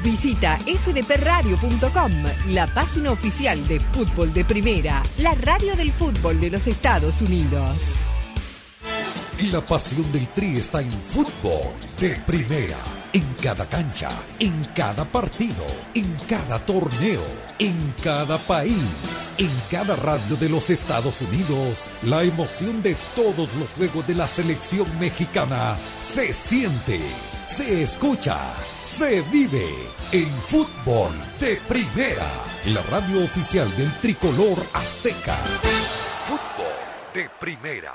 [0.08, 2.12] Visita fdpradio.com,
[2.52, 7.96] la página oficial de fútbol de primera, la radio del fútbol de los Estados Unidos.
[9.38, 12.78] Y la pasión del Tri está en fútbol de primera.
[13.12, 17.26] En cada cancha, en cada partido, en cada torneo,
[17.60, 21.88] en cada país, en cada radio de los Estados Unidos.
[22.04, 27.02] La emoción de todos los juegos de la selección mexicana se siente,
[27.46, 28.54] se escucha,
[28.88, 29.68] se vive
[30.14, 32.26] en fútbol de primera.
[32.68, 35.36] La radio oficial del tricolor azteca.
[36.26, 37.94] Fútbol de primera.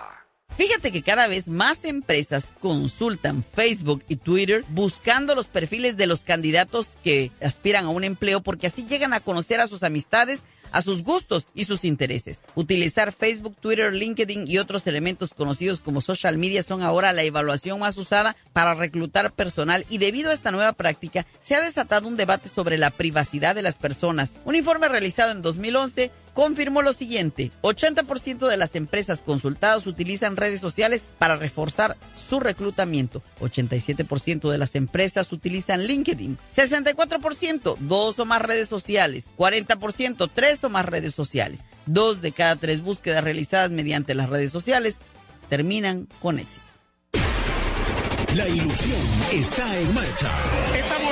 [0.57, 6.21] Fíjate que cada vez más empresas consultan Facebook y Twitter buscando los perfiles de los
[6.21, 10.41] candidatos que aspiran a un empleo porque así llegan a conocer a sus amistades
[10.73, 12.43] a sus gustos y sus intereses.
[12.55, 17.79] Utilizar Facebook, Twitter, LinkedIn y otros elementos conocidos como social media son ahora la evaluación
[17.79, 22.17] más usada para reclutar personal y debido a esta nueva práctica se ha desatado un
[22.17, 24.33] debate sobre la privacidad de las personas.
[24.45, 30.61] Un informe realizado en 2011 confirmó lo siguiente, 80% de las empresas consultadas utilizan redes
[30.61, 38.43] sociales para reforzar su reclutamiento, 87% de las empresas utilizan LinkedIn, 64% dos o más
[38.43, 44.15] redes sociales, 40% tres o más redes sociales, dos de cada tres búsquedas realizadas mediante
[44.15, 44.99] las redes sociales
[45.49, 46.63] terminan con éxito.
[48.37, 48.99] La ilusión
[49.31, 50.35] está en marcha.
[50.75, 51.12] Estamos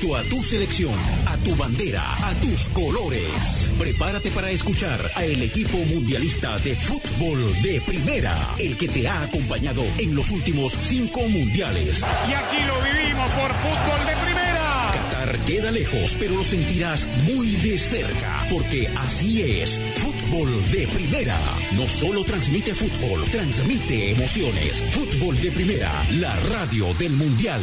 [0.00, 0.94] Junto a tu selección,
[1.26, 3.70] a tu bandera, a tus colores.
[3.78, 9.22] Prepárate para escuchar a el equipo mundialista de fútbol de primera, el que te ha
[9.22, 12.02] acompañado en los últimos cinco mundiales.
[12.28, 14.90] Y aquí lo vivimos por fútbol de primera.
[14.94, 19.78] Qatar queda lejos, pero lo sentirás muy de cerca, porque así es.
[19.98, 21.36] Fútbol de primera.
[21.72, 24.82] No solo transmite fútbol, transmite emociones.
[24.92, 27.62] Fútbol de primera, la radio del mundial.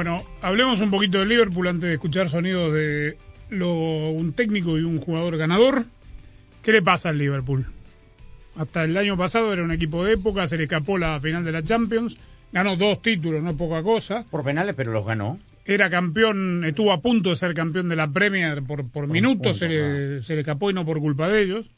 [0.00, 3.18] Bueno, hablemos un poquito de Liverpool antes de escuchar sonidos de
[3.50, 5.84] lo, un técnico y un jugador ganador.
[6.62, 7.66] ¿Qué le pasa al Liverpool?
[8.56, 11.52] Hasta el año pasado era un equipo de época, se le escapó la final de
[11.52, 12.16] la Champions,
[12.50, 14.24] ganó dos títulos, no es poca cosa.
[14.30, 15.38] Por penales, pero los ganó.
[15.66, 19.68] Era campeón, estuvo a punto de ser campeón de la Premier por, por minutos, se,
[19.68, 21.70] le, se le escapó y no por culpa de ellos.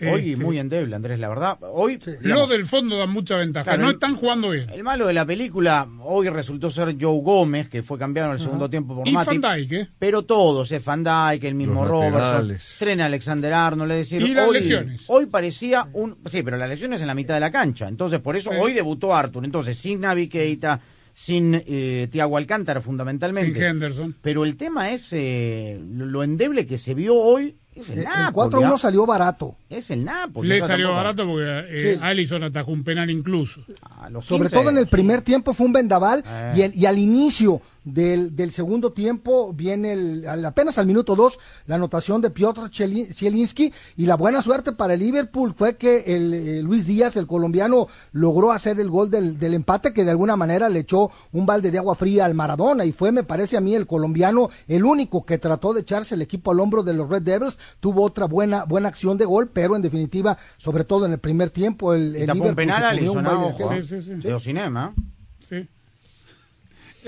[0.00, 1.58] Hoy Este, muy endeble, Andrés, la verdad.
[1.72, 4.70] Hoy Los del fondo dan mucha ventaja, Claro, no están jugando bien.
[4.70, 8.40] El malo de la película hoy resultó ser Joe Gómez, que fue cambiado en el
[8.40, 9.42] segundo tiempo por Y Matip.
[9.42, 9.88] Van Dijk, ¿eh?
[9.98, 12.56] Pero todos, eh, Van Dijk, el mismo Los Robertson.
[12.78, 15.04] Tren Alexander Arnold, es decir, Y las hoy, lesiones.
[15.08, 16.16] hoy parecía un...
[16.26, 17.88] Sí, pero las lesiones en la mitad de la cancha.
[17.88, 18.56] Entonces, por eso Sí.
[18.60, 19.44] hoy debutó Arthur.
[19.44, 20.80] Entonces, sin Navi Keita,
[21.12, 23.58] sin eh, Tiago Alcántara fundamentalmente.
[23.58, 24.16] Sin Henderson.
[24.22, 27.56] Pero el tema es eh, lo, lo endeble que se vio hoy.
[27.78, 28.78] Es el, El Napoli, 4-1 ¿ah?
[28.78, 29.56] salió barato.
[29.70, 30.48] Es el Napoli.
[30.48, 32.00] Le salió barato porque eh, Sí.
[32.02, 33.60] Allison atajó un penal incluso.
[34.00, 34.90] a los Sobre 15, todo en el sí.
[34.90, 36.52] primer tiempo fue un vendaval Eh.
[36.56, 37.60] y, el- y al inicio
[37.92, 42.70] del, del segundo tiempo viene el, al- apenas al minuto 2 la anotación de Piotr
[42.72, 47.26] Zielinski y la buena suerte para el Liverpool fue que el, eh, Luis Díaz, el
[47.26, 51.46] colombiano, logró hacer el gol del, del empate que de alguna manera le echó un
[51.46, 54.84] balde de agua fría al Maradona y fue, me parece a mí, el colombiano el
[54.84, 58.26] único que trató de echarse el equipo al hombro de los Red Devils, tuvo otra
[58.26, 62.16] buena, buena acción de gol, pero en definitiva, sobre todo en el primer tiempo, el,
[62.16, 63.84] el tapó un Liverpool penal se a comió un Alisson, baile de ojo, gel.
[63.84, 64.28] Sí, sí, sí.
[64.28, 64.34] De.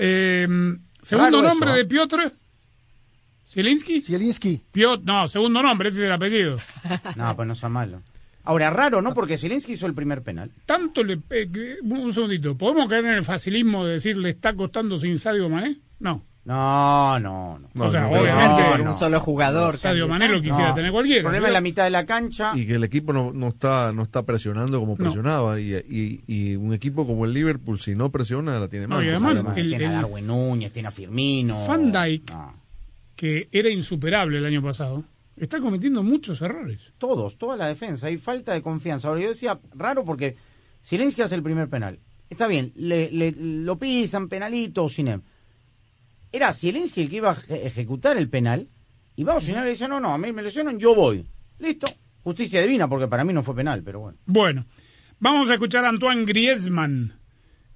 [0.03, 0.47] Eh,
[1.03, 1.85] segundo Raro nombre eso, de.
[1.85, 2.33] Piotr.
[3.47, 4.01] ¿Zielinski?
[4.01, 4.61] Zielinski.
[4.71, 6.55] Piotr, no, segundo nombre, ese es el apellido.
[7.15, 8.01] No, pues no sea malo.
[8.43, 9.13] Ahora, raro, ¿no?
[9.13, 10.49] Porque Zelensky hizo el primer penal.
[10.65, 11.19] Tanto le.
[11.29, 12.57] eh, un segundito.
[12.57, 15.77] ¿Podemos caer en el facilismo de decir le está costando sin Sadio Mané?
[15.99, 16.23] No.
[16.43, 17.85] No, no, no.
[17.85, 18.63] o sea, no, obviamente.
[18.71, 19.77] Por un solo jugador.
[19.77, 20.73] Sadio Mané lo quisiera No.
[20.75, 21.17] tener cualquiera.
[21.19, 22.53] El problema es la mitad de la cancha.
[22.55, 25.59] Y que el equipo no, no está no está presionando como presionaba.
[25.59, 29.05] Y, y, y un equipo como el Liverpool, si no presiona, la tiene No, mal.
[29.05, 31.67] y además- Además, el- tiene a Darwin Núñez, tiene a Firmino.
[31.67, 32.53] Van No.
[33.15, 35.03] que era insuperable el año pasado,
[35.37, 36.79] está cometiendo muchos errores.
[36.97, 38.07] Todos, toda la defensa.
[38.07, 39.09] Hay falta de confianza.
[39.09, 40.35] Ahora, yo decía, raro porque
[40.83, 41.99] Zelensky hace el primer penal.
[42.31, 45.21] Está bien, le, le- lo pisan, penalito, Cinem.
[46.31, 48.67] Era Zelensky el que iba a eje- ejecutar el penal.
[49.15, 51.25] Y va a Osinema y le dice, no, no, a mí me lesionan, yo voy.
[51.59, 51.87] Listo.
[52.23, 54.17] Justicia divina, porque para mí no fue penal, pero bueno.
[54.25, 54.65] Bueno,
[55.19, 57.13] vamos a escuchar a Antoine Griezmann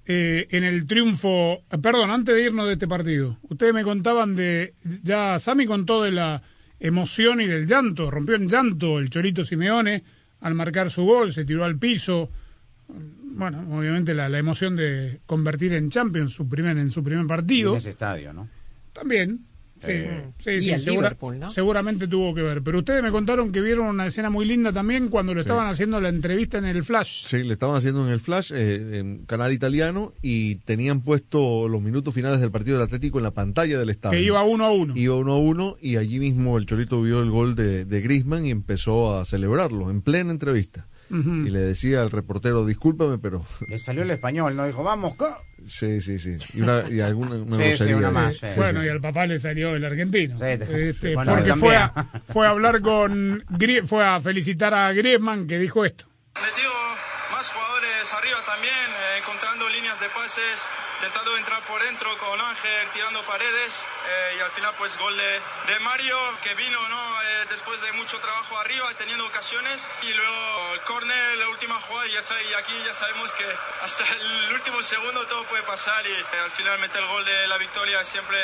[0.06, 1.64] eh, en el triunfo.
[1.70, 4.74] eh, Perdón, antes de irnos de este partido, ustedes me contaban de.
[5.02, 6.42] Ya Sami contó de la
[6.78, 8.10] emoción y del llanto.
[8.10, 10.04] Rompió en llanto el Chorito Simeone
[10.40, 12.30] al marcar su gol, se tiró al piso.
[12.88, 17.72] Bueno, obviamente la, la emoción de convertir en Champions su primer, en su primer partido.
[17.72, 18.48] En ese estadio, ¿no?
[18.92, 19.40] También.
[19.78, 21.50] Sí, Eh, sí, y sí, el segura- Liverpool, ¿no?
[21.50, 22.62] seguramente tuvo que ver.
[22.62, 26.00] Pero ustedes me contaron que vieron una escena muy linda también cuando le estaban haciendo
[26.00, 27.26] la entrevista en el Flash.
[27.26, 31.82] Sí, le estaban haciendo en el Flash, eh, en canal italiano, y tenían puesto los
[31.82, 34.18] minutos finales del partido del Atlético en la pantalla del estadio.
[34.18, 34.96] Que iba uno a uno.
[34.96, 38.46] Iba uno a uno, y allí mismo el Chorito vio el gol de, de Griezmann
[38.46, 40.86] y empezó a celebrarlo en plena entrevista.
[41.10, 41.30] Ujú.
[41.46, 43.44] Y le decía al reportero, discúlpame, pero...
[43.68, 44.66] Le salió el español, ¿no?
[44.66, 45.36] Dijo, vamos, co-".
[45.66, 46.36] Sí, sí, sí.
[46.54, 48.46] Y, una, y alguna una Sí, sí, una más, sí.
[48.56, 50.34] bueno, y al papá le salió el argentino.
[50.38, 51.92] Sí, te- Este, bueno, porque fue a,
[52.32, 53.44] fue a hablar con.
[53.86, 56.04] Fue a felicitar a Griezmann que dijo esto.
[56.34, 56.68] Metió
[57.32, 62.88] más jugadores arriba también, eh, encontrando líneas de pases, intentando entrar por dentro con Ángel,
[62.92, 65.40] tirando paredes eh, y al final pues gol de,
[65.72, 67.22] de Mario que vino ¿no?
[67.22, 72.06] Eh, después de mucho trabajo arriba, teniendo ocasiones y luego el córner, la última jugada
[72.08, 73.44] y, ya sa- y aquí ya sabemos que
[73.82, 77.46] hasta el último segundo todo puede pasar y eh, al final meter el gol de
[77.48, 78.38] la victoria siempre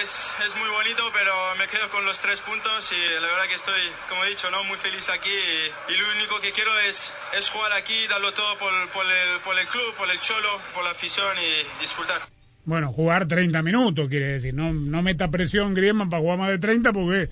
[0.00, 3.54] es, es muy bonito pero me quedo con los tres puntos y la verdad que
[3.54, 4.62] estoy, como he dicho, ¿no?
[4.64, 8.56] muy feliz aquí y, y lo único que quiero es, es jugar aquí, darlo todo
[8.58, 11.93] por, por el, por el club, por el cholo, por la afición y disfrutar.
[12.64, 14.54] Bueno, jugar 30 minutos, quiere decir.
[14.54, 17.28] No, no meta presión Griezmann para jugar más de 30 porque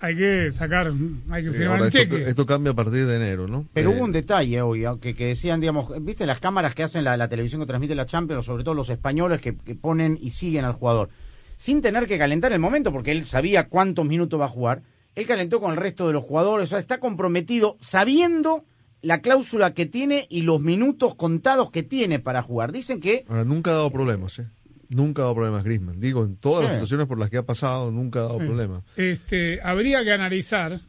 [0.00, 0.92] hay que sacar.
[1.30, 2.22] Hay que Sí, firmar el esto, cheque.
[2.28, 3.64] esto cambia a partir de enero, ¿no?
[3.72, 7.04] Pero Eh, hubo un detalle hoy, aunque que decían, digamos, viste las cámaras que hacen
[7.04, 10.30] la, la televisión que transmite la Champions, sobre todo los españoles que, que ponen y
[10.30, 11.10] siguen al jugador,
[11.56, 14.82] sin tener que calentar el momento, porque él sabía cuántos minutos va a jugar,
[15.14, 18.64] él calentó con el resto de los jugadores, o sea, está comprometido sabiendo
[19.02, 22.72] la cláusula que tiene y los minutos contados que tiene para jugar.
[22.72, 24.46] Dicen que Ahora, nunca ha dado problemas, ¿eh?
[24.88, 26.00] Nunca ha dado problemas Griezmann.
[26.00, 26.64] Digo, en todas Sí.
[26.64, 28.46] las situaciones por las que ha pasado, nunca ha dado Sí.
[28.46, 28.82] problemas.
[28.96, 30.80] Este, habría que analizar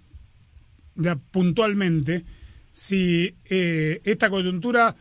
[0.95, 2.23] ya puntualmente
[2.71, 4.95] si eh, esta coyuntura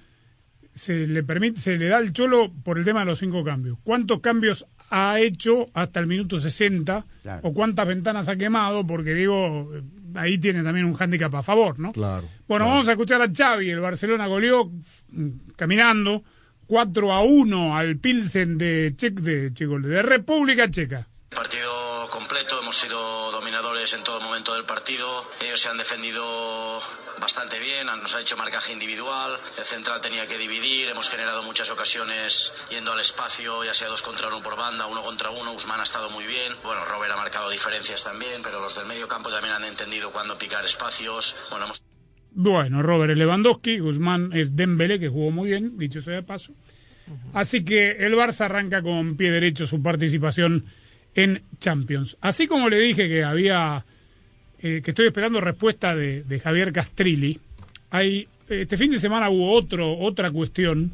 [0.75, 3.79] se le permite, se le da al Cholo por el tema de los cinco cambios.
[3.83, 7.40] ¿Cuántos cambios ha hecho hasta el minuto 60 Claro.
[7.48, 8.87] o cuántas ventanas ha quemado?
[8.87, 9.70] Porque digo,
[10.16, 11.92] ahí tiene también un hándicap a favor, ¿no?
[11.92, 12.29] Claro.
[12.46, 13.70] Bueno, vamos a escuchar a Xavi.
[13.70, 14.70] El Barcelona goleó
[15.11, 16.22] mm, caminando
[16.67, 21.08] 4 a 1 al Pilsen de, Che- de, Che- de República Checa.
[21.29, 21.71] Partido
[22.10, 23.32] completo, hemos sido
[23.83, 25.07] en todo momento del partido.
[25.43, 26.23] Ellos se han defendido
[27.21, 29.33] bastante bien, nos ha hecho marcaje individual.
[29.59, 34.03] El central tenía que dividir, hemos generado muchas ocasiones yendo al espacio, ya sea dos
[34.03, 35.53] contra uno por banda, uno contra uno.
[35.53, 36.53] Usman ha estado muy bien.
[36.63, 40.39] Bueno, Robert ha marcado diferencias también, pero los del medio campo también han entendido cuándo
[40.39, 41.35] picar espacios.
[41.51, 41.83] Bueno, hemos
[42.31, 46.53] Bueno, Robert es Lewandowski, Guzmán es Dembélé, que jugó muy bien, dicho sea de paso.
[47.35, 50.67] Así que el Barça arranca con pie derecho su participación
[51.15, 52.17] en Champions.
[52.21, 53.85] Así como le dije que había,
[54.60, 57.38] eh, que estoy esperando respuesta de, de Javier Castrilli,
[57.90, 60.92] hay, este fin de semana hubo otro, otra cuestión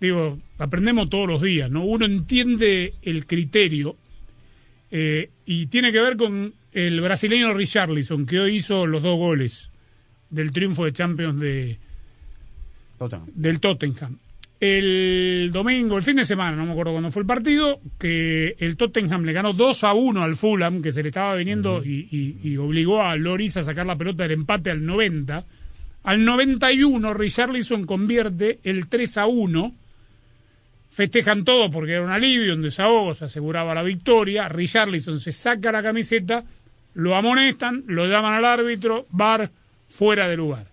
[0.00, 1.84] digo, aprendemos todos los días, ¿no?
[1.84, 3.96] Uno entiende el criterio
[4.90, 9.70] eh, y tiene que ver con el brasileño Richarlison, que hoy hizo los dos goles
[10.30, 11.78] del triunfo de Champions de,
[13.34, 14.18] del Tottenham.
[14.60, 18.76] El domingo, el fin de semana, no me acuerdo cuándo fue el partido, que el
[18.76, 22.36] Tottenham le ganó 2 a 1 al Fulham, que se le estaba viniendo y, y-
[22.50, 25.46] y obligó a Loris a sacar la pelota del empate al 90.
[26.02, 29.74] Al 91, Richarlison convierte el 3 a 1.
[30.90, 34.46] Festejan todo porque era un alivio, un desahogo, se aseguraba la victoria.
[34.50, 36.44] Richarlison se saca la camiseta,
[36.94, 39.50] lo amonestan, lo llaman al árbitro, bar
[39.88, 40.66] fuera de lugar.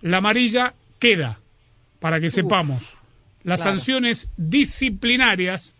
[0.00, 1.40] La amarilla queda,
[2.00, 2.80] para que sepamos.
[3.44, 3.76] Las claro.
[3.78, 5.74] sanciones disciplinarias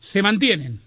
[0.00, 0.80] se mantienen.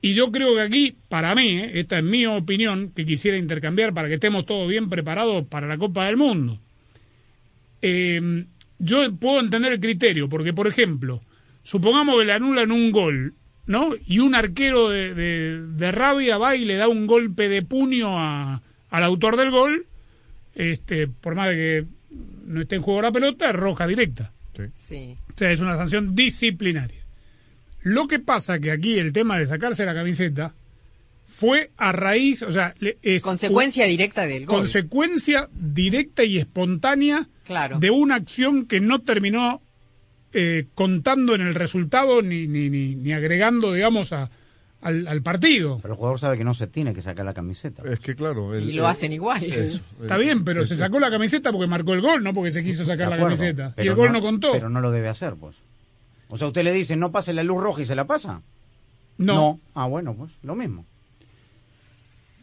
[0.00, 3.92] Y yo creo que aquí, para mí, eh, esta es mi opinión, que quisiera intercambiar
[3.92, 6.60] para que estemos todos bien preparados para la Copa del Mundo.
[7.82, 8.44] Eh,
[8.78, 11.22] yo puedo entender el criterio, porque, por ejemplo,
[11.62, 13.34] supongamos que le anulan un gol,
[13.66, 13.94] ¿no?
[14.06, 18.18] Y un arquero de, de- de rabia va y le da un golpe de puño
[18.18, 19.86] a- al autor del gol,
[20.54, 21.84] este, por más de que
[22.46, 24.32] no esté en juego la pelota, es roja directa.
[24.74, 25.16] Sí.
[25.34, 27.04] O sea, es una sanción disciplinaria.
[27.82, 30.54] Lo que pasa que aquí el tema de sacarse la camiseta
[31.28, 34.60] fue a raíz, o sea, le- es Consecuencia un- directa del gol.
[34.60, 37.78] consecuencia directa y espontánea Claro.
[37.78, 39.60] de una acción que no terminó
[40.32, 44.30] eh, contando en el resultado ni, ni, ni, ni agregando, digamos, a,
[44.82, 45.78] al, al partido.
[45.82, 47.82] Pero el jugador sabe que no se tiene que sacar la camiseta.
[47.88, 48.54] Es que claro.
[48.54, 49.42] el- Y lo el- hacen igual.
[49.44, 52.50] eso, Está bien, pero el- se sacó la camiseta porque marcó el gol, no porque
[52.52, 53.68] se quiso sacar la camiseta.
[53.70, 54.52] Y pero el gol no, contó.
[54.52, 55.56] Pero no lo debe hacer, pues.
[56.28, 58.42] O sea, usted le dice, no pase la luz roja y se la pasa.
[59.18, 60.84] no, Ah, bueno, pues lo mismo.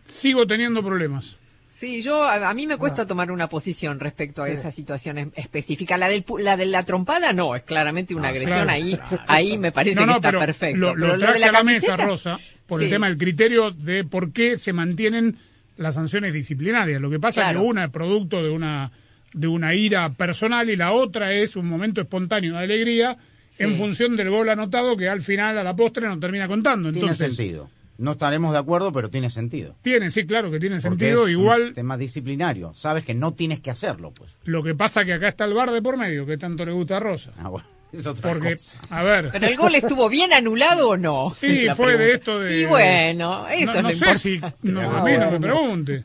[0.05, 1.37] sigo teniendo problemas.
[1.75, 2.77] Sí, yo a, a mí me Ah.
[2.77, 5.97] cuesta tomar una posición respecto a esa situación es- específica.
[5.97, 8.69] La del pu- la de la trompada no, es claramente una Ah, agresión claro.
[8.71, 10.77] ahí ahí me parece No, no, que está pero perfecto.
[10.79, 12.85] Lo, Pero lo de traje la a la mesa, Rosa, por sí.
[12.85, 15.37] el tema del criterio de por qué se mantienen
[15.75, 17.01] las sanciones disciplinarias.
[17.01, 18.91] Lo que pasa es que una es producto de una
[19.33, 23.17] de una ira personal y la otra es un momento espontáneo de alegría
[23.49, 23.63] Sí.
[23.63, 26.91] en función del gol anotado que al final, a la postre, no termina contando.
[26.91, 27.67] Tiene Entonces, sentido.
[27.97, 29.75] No estaremos de acuerdo, pero tiene sentido.
[29.81, 31.27] tiene, sí, claro que tiene Porque sentido.
[31.27, 32.73] es un Igual, tema disciplinario.
[32.73, 34.35] Sabes que no tienes que hacerlo, pues.
[34.45, 36.97] lo que pasa que acá está el bar de por medio, que tanto le gusta
[36.97, 37.31] a Rosa.
[37.37, 38.81] Ah, bueno, es otra Porque, cosa.
[38.89, 39.29] a ver...
[39.31, 41.31] Pero el gol estuvo bien anulado o no?
[41.35, 42.61] Sí, fue de esto de...
[42.61, 44.41] Y bueno, eso no, es lo sé si...
[44.63, 46.03] no, Ah, a mí no me pregunte.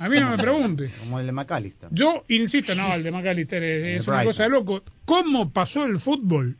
[0.00, 0.90] A mí no me pregunte.
[1.00, 1.88] Como el de McAllister.
[1.92, 4.82] Yo insisto, no, el de McAllister es, es una cosa de loco.
[5.04, 6.56] ¿Cómo pasó el fútbol?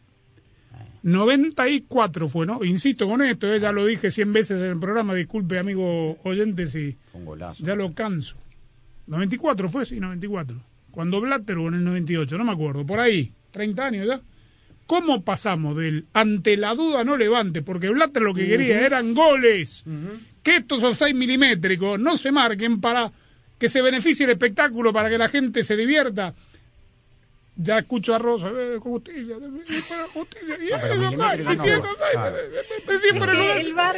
[1.03, 2.65] 94 fue, ¿no?
[2.65, 6.67] Insisto con esto, eh, ya lo dije 100 veces en el programa, disculpe, amigo oyente,
[6.67, 7.65] si Un golazo.
[7.65, 8.37] ya lo canso.
[9.07, 10.57] 94 fue, sí, 94.
[10.91, 14.21] Cuando Blatter o en el 98, no me acuerdo, por ahí, 30 años ya.
[14.87, 17.63] ¿Cómo pasamos del ante la duda no levante?
[17.63, 19.85] Porque Blatter lo que quería eran goles.
[20.43, 23.11] Que estos offside milimétricos no se marquen para
[23.59, 26.35] que se beneficie el espectáculo, para que la gente se divierta.
[27.55, 31.13] Ya escucho a Rosa, eh, justicia, eh, justicia, y eh, eh, eh,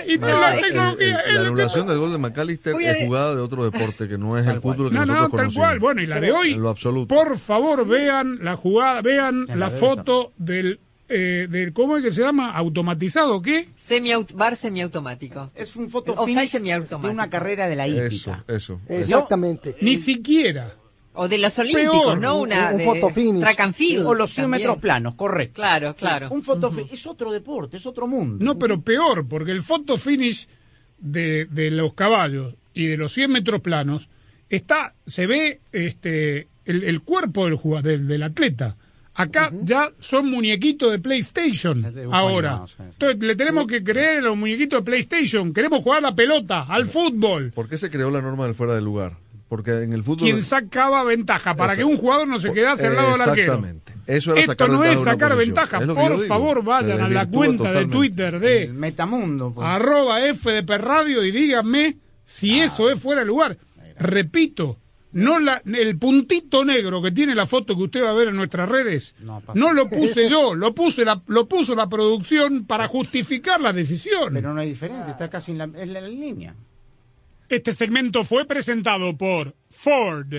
[0.06, 3.64] eh, no, la tecnología, el- la anulación del gol de McAllister es jugada de otro
[3.64, 5.54] deporte que no es Tal el fútbol que No, nosotros no, tal conocemos.
[5.56, 5.78] cual.
[5.78, 7.14] Bueno, y la de hoy, En lo absoluto.
[7.14, 12.10] por favor, vean la jugada, vean En la foto del, eh, del, ¿cómo es que
[12.10, 12.50] se llama?
[12.56, 13.68] ¿Automatizado qué?
[13.78, 15.50] Semiaut- bar semiautomático.
[15.54, 18.44] Es un foto de una carrera de la Eso, hípica.
[18.48, 18.80] eso.
[18.88, 19.76] Exactamente.
[19.80, 20.74] Ni siquiera.
[21.14, 22.36] O de los olímpicos, Peor, ¿no?
[22.40, 24.06] un- Una un de track and field.
[24.06, 24.62] O los 100 también.
[24.62, 25.54] metros planos, correcto.
[25.54, 26.28] Claro, claro.
[26.30, 28.44] Un foto es otro deporte, es otro mundo.
[28.44, 30.48] No, pero peor, porque el photo finish
[30.98, 34.08] de, de los caballos y de los 100 metros planos
[34.48, 38.76] está, se ve este el, el cuerpo del jugador, del, del atleta.
[39.16, 42.48] Acá ya son muñequitos de PlayStation ahora.
[42.50, 42.82] animados, sí, sí.
[42.90, 45.52] Entonces le tenemos que creer a los muñequitos de PlayStation.
[45.54, 47.52] Queremos jugar la pelota, al fútbol.
[47.54, 49.12] ¿Por qué se creó la norma del fuera del lugar?
[49.48, 50.26] Porque en el fútbol...
[50.28, 53.54] Quien sacaba ventaja para que un jugador no se quedase al lado del arquero.
[53.54, 53.92] Exactamente.
[54.06, 55.78] Eso era Esto sacar no ventaja es sacar ventaja.
[55.78, 57.86] Es Por favor, vayan a la cuenta de.
[57.86, 59.52] Twitter El de metamundo.
[59.54, 59.66] pues.
[59.66, 62.64] arroba FDP Radio y díganme si Ah.
[62.64, 63.56] eso es fuera de lugar.
[63.98, 64.78] Repito,
[65.12, 68.36] no la, el puntito negro que tiene la foto que usted va a ver en
[68.36, 69.14] nuestras redes,
[69.54, 74.34] No, lo puse yo, lo puse la, lo puso la producción para justificar la decisión.
[74.34, 76.54] Pero no hay diferencia, está casi en la, en la línea.
[77.48, 80.32] Este segmento fue presentado por Ford.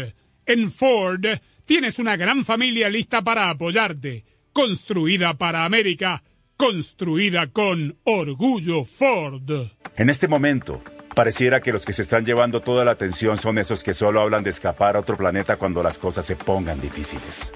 [0.45, 1.25] En Ford
[1.65, 4.25] tienes una gran familia lista para apoyarte.
[4.51, 6.23] Construida para América.
[6.57, 9.69] Construida con orgullo Ford.
[9.97, 10.81] En este momento,
[11.13, 14.43] pareciera que los que se están llevando toda la atención son esos que solo hablan
[14.43, 17.53] de escapar a otro planeta cuando las cosas se pongan difíciles.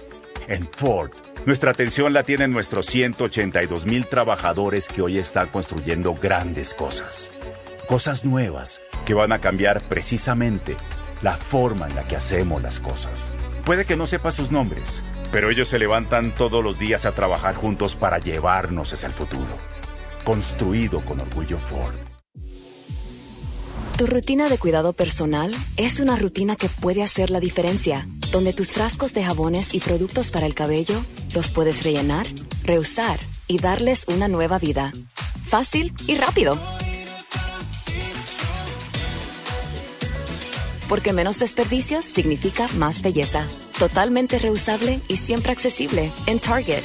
[0.47, 1.11] En Ford,
[1.45, 7.31] nuestra atención la tienen nuestros 182 mil trabajadores que hoy están construyendo grandes cosas.
[7.89, 10.77] Cosas nuevas que van a cambiar precisamente
[11.23, 13.31] la forma en la que hacemos las cosas.
[13.65, 17.55] Puede que no sepa sus nombres, pero ellos se levantan todos los días a trabajar
[17.55, 19.57] juntos para llevarnos hacia el futuro.
[20.23, 21.95] Construido con orgullo Ford.
[23.97, 28.71] Tu rutina de cuidado personal es una rutina que puede hacer la diferencia, donde tus
[28.71, 32.27] frascos de jabones y productos para el cabello los puedes rellenar,
[32.61, 34.93] reusar y darles una nueva vida.
[35.43, 36.55] Fácil y rápido.
[40.89, 43.47] Porque menos desperdicios significa más belleza.
[43.77, 46.83] Totalmente reusable y siempre accesible en Target.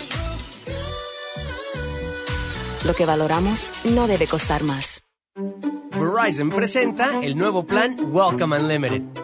[2.84, 5.02] Lo que valoramos no debe costar más.
[5.90, 9.23] Verizon presenta el nuevo plan Welcome Unlimited.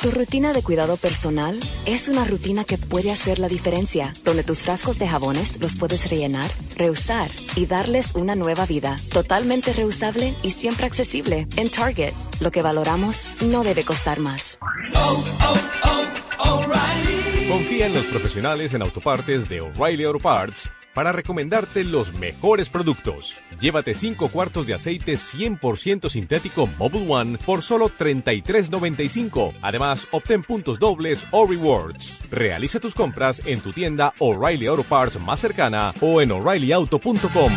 [0.00, 4.60] Tu rutina de cuidado personal es una rutina que puede hacer la diferencia, donde tus
[4.60, 8.94] frascos de jabones los puedes rellenar, reusar y darles una nueva vida.
[9.12, 12.12] Totalmente reusable y siempre accesible en Target.
[12.38, 14.60] Lo que valoramos no debe costar más.
[17.48, 23.38] Confía en los profesionales en autopartes de O'Reilly Auto Parts para recomendarte los mejores productos.
[23.60, 29.54] Llévate 5 cuartos de aceite 100% sintético Mobile One por solo $33.95.
[29.62, 32.18] Además, obtén puntos dobles o rewards.
[32.32, 37.52] Realiza tus compras en tu tienda O'Reilly Auto Parts más cercana o en o'ReillyAuto.com.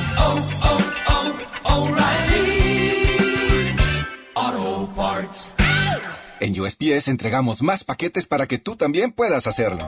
[6.40, 9.88] En USPS entregamos más paquetes para que tú también puedas hacerlo.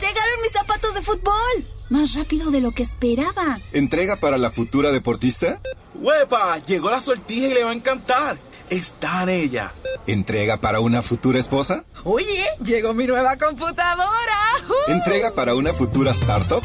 [0.00, 1.66] ¡Llegaron mis zapatos de fútbol!
[1.88, 3.60] Más rápido de lo que esperaba.
[3.72, 5.60] ¿Entrega para la futura deportista?
[5.94, 6.58] ¡Huepa!
[6.58, 8.38] Llegó la sortija y le va a encantar.
[8.68, 9.72] Está en ella.
[10.06, 11.84] ¿Entrega para una futura esposa?
[12.04, 14.38] Oye, llegó mi nueva computadora.
[14.68, 14.90] ¡Uh!
[14.90, 16.62] ¿Entrega para una futura startup?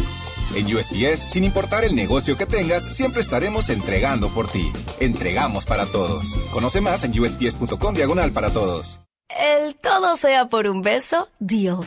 [0.56, 4.74] En USPS, sin importar el negocio que tengas, siempre estaremos entregando por ti.
[5.00, 6.26] Entregamos para todos.
[6.52, 9.00] Conoce más en usps.com diagonal para todos.
[9.30, 11.80] El todo sea por un beso, deal.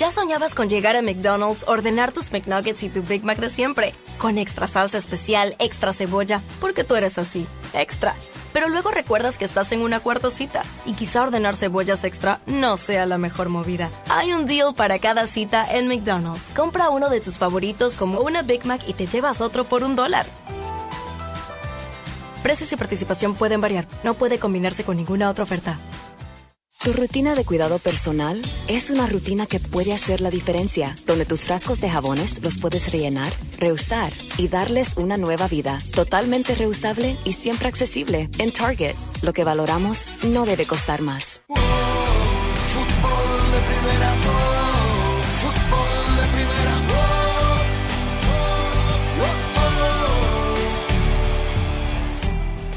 [0.00, 3.94] ¿Ya soñabas con llegar a McDonald's, ordenar tus McNuggets y tu Big Mac de siempre?
[4.16, 8.16] Con extra salsa especial, extra cebolla, porque tú eres así, extra.
[8.54, 12.78] Pero luego recuerdas que estás en una cuarta cita y quizá ordenar cebollas extra no
[12.78, 13.90] sea la mejor movida.
[14.08, 16.48] Hay un deal para cada cita en McDonald's.
[16.56, 19.96] Compra uno de tus favoritos como una Big Mac y te llevas otro por un
[19.96, 20.24] dólar.
[22.42, 23.86] Precios y participación pueden variar.
[24.02, 25.78] No puede combinarse con ninguna otra oferta.
[26.82, 31.44] Tu rutina de cuidado personal es una rutina que puede hacer la diferencia, donde tus
[31.44, 35.76] frascos de jabones los puedes rellenar, reusar y darles una nueva vida.
[35.94, 38.94] Totalmente reusable y siempre accesible en Target.
[39.20, 41.42] Lo que valoramos no debe costar más.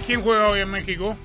[0.06, 1.16] ¿Quién juega hoy en México?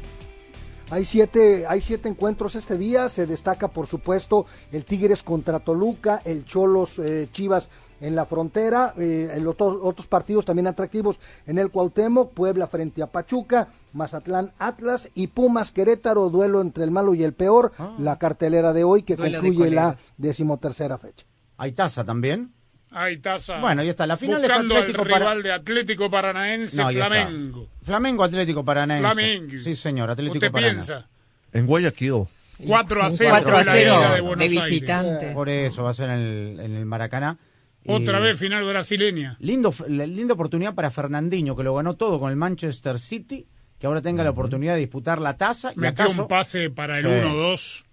[0.90, 3.08] Hay siete, hay siete encuentros este día.
[3.08, 7.68] Se destaca, por supuesto, el Tigres contra Toluca, el Cholos eh, Chivas
[8.00, 13.02] en la frontera, eh, en otros, otros partidos también atractivos en el Cuauhtémoc, Puebla frente
[13.02, 18.18] a Pachuca, Mazatlán Atlas y Pumas Querétaro, duelo entre el malo y el peor, la
[18.18, 21.26] cartelera de hoy que de concluye la decimotercera fecha.
[21.56, 22.54] Hay taza también.
[22.90, 23.58] Ahí taza.
[23.60, 24.06] Bueno, ahí está.
[24.06, 27.06] La final es Atlético al para- rival de Atlético Paranaense, No, ya está.
[27.08, 27.68] Flamengo.
[27.82, 29.12] Flamengo Atlético Paranaense.
[29.12, 29.58] Flamengo.
[29.62, 30.92] Sí, señor, Atlético ¿Usted Paranaense.
[30.94, 31.08] piensa?
[31.52, 32.24] En Guayaquil.
[32.66, 33.30] 4 a 0.
[33.30, 35.34] 4 a fue la 0 Liga de Buenos Aires.
[35.34, 37.36] Por eso va a ser en el, en el Maracaná.
[37.84, 39.36] Y Otra vez final brasileña.
[39.38, 43.46] Lindo, linda oportunidad para Fernandinho, que lo ganó todo con el Manchester City,
[43.78, 45.72] que ahora tenga la oportunidad de disputar la taza.
[45.74, 47.10] Y Metió acaso, un pase para el Sí.
[47.10, 47.84] 1-2.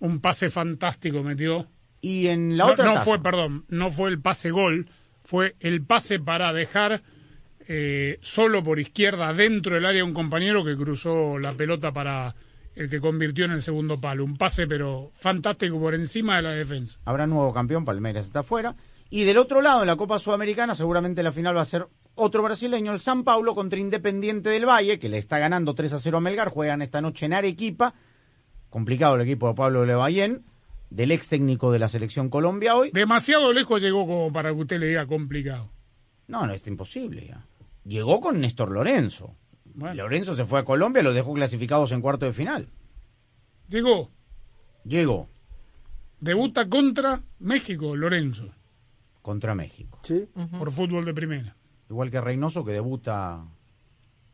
[0.00, 1.66] Un pase fantástico metió.
[2.04, 3.04] Y en la no, otra no taza.
[3.04, 4.90] fue, perdón, no fue el pase gol,
[5.24, 7.02] fue el pase para dejar
[7.66, 12.34] eh, solo por izquierda dentro del área un compañero que cruzó la pelota para
[12.74, 14.22] el que convirtió en el segundo palo.
[14.22, 16.98] Un pase pero fantástico por encima de la defensa.
[17.06, 18.76] Habrá nuevo campeón, Palmeiras está afuera.
[19.08, 21.86] Y del otro lado, en la Copa Sudamericana, seguramente la final va a ser
[22.16, 25.98] otro brasileño, el San Paulo, contra Independiente del Valle, que le está ganando 3 a
[25.98, 26.50] 0 a Melgar.
[26.50, 27.94] Juegan esta noche en Arequipa.
[28.68, 30.44] Complicado el equipo de Pablo Levallén,
[30.94, 32.90] del ex técnico de la selección Colombia hoy.
[32.92, 35.68] Demasiado lejos llegó como para que usted le diga complicado.
[36.28, 37.44] No, no, es imposible ya.
[37.84, 39.34] Llegó con Néstor Lorenzo.
[39.74, 42.68] Lorenzo se fue a Colombia, lo dejó clasificados en cuarto de final.
[43.68, 44.12] Llegó.
[44.84, 45.28] Llegó.
[46.20, 48.52] Debuta contra México, Lorenzo.
[49.20, 49.98] Contra México.
[50.04, 50.28] Sí.
[50.56, 51.56] Por fútbol de primera.
[51.90, 53.44] Igual que Reynoso que debuta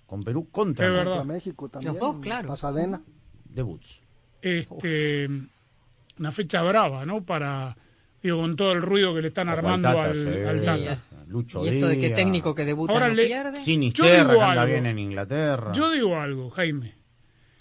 [0.05, 1.05] con Perú contra México.
[1.05, 1.95] Contra México también.
[1.95, 2.49] Los dos, claro.
[2.51, 3.03] Pasadena.
[3.45, 4.03] Debuts.
[4.43, 5.29] Este,
[6.21, 7.25] una fecha brava, ¿no?
[7.25, 7.77] Para,
[8.23, 10.29] digo, con todo el ruido que le están armando Tata, al, sí.
[10.47, 11.03] al Sí, Tata.
[11.29, 12.15] Lucho Y esto de Díaz.
[12.15, 13.61] técnico que debuta Ahora no le- pierde.
[13.65, 14.73] Sinisterra, Yo digo que anda algo.
[14.73, 15.73] bien en Inglaterra.
[15.73, 16.95] Yo digo algo, Jaime.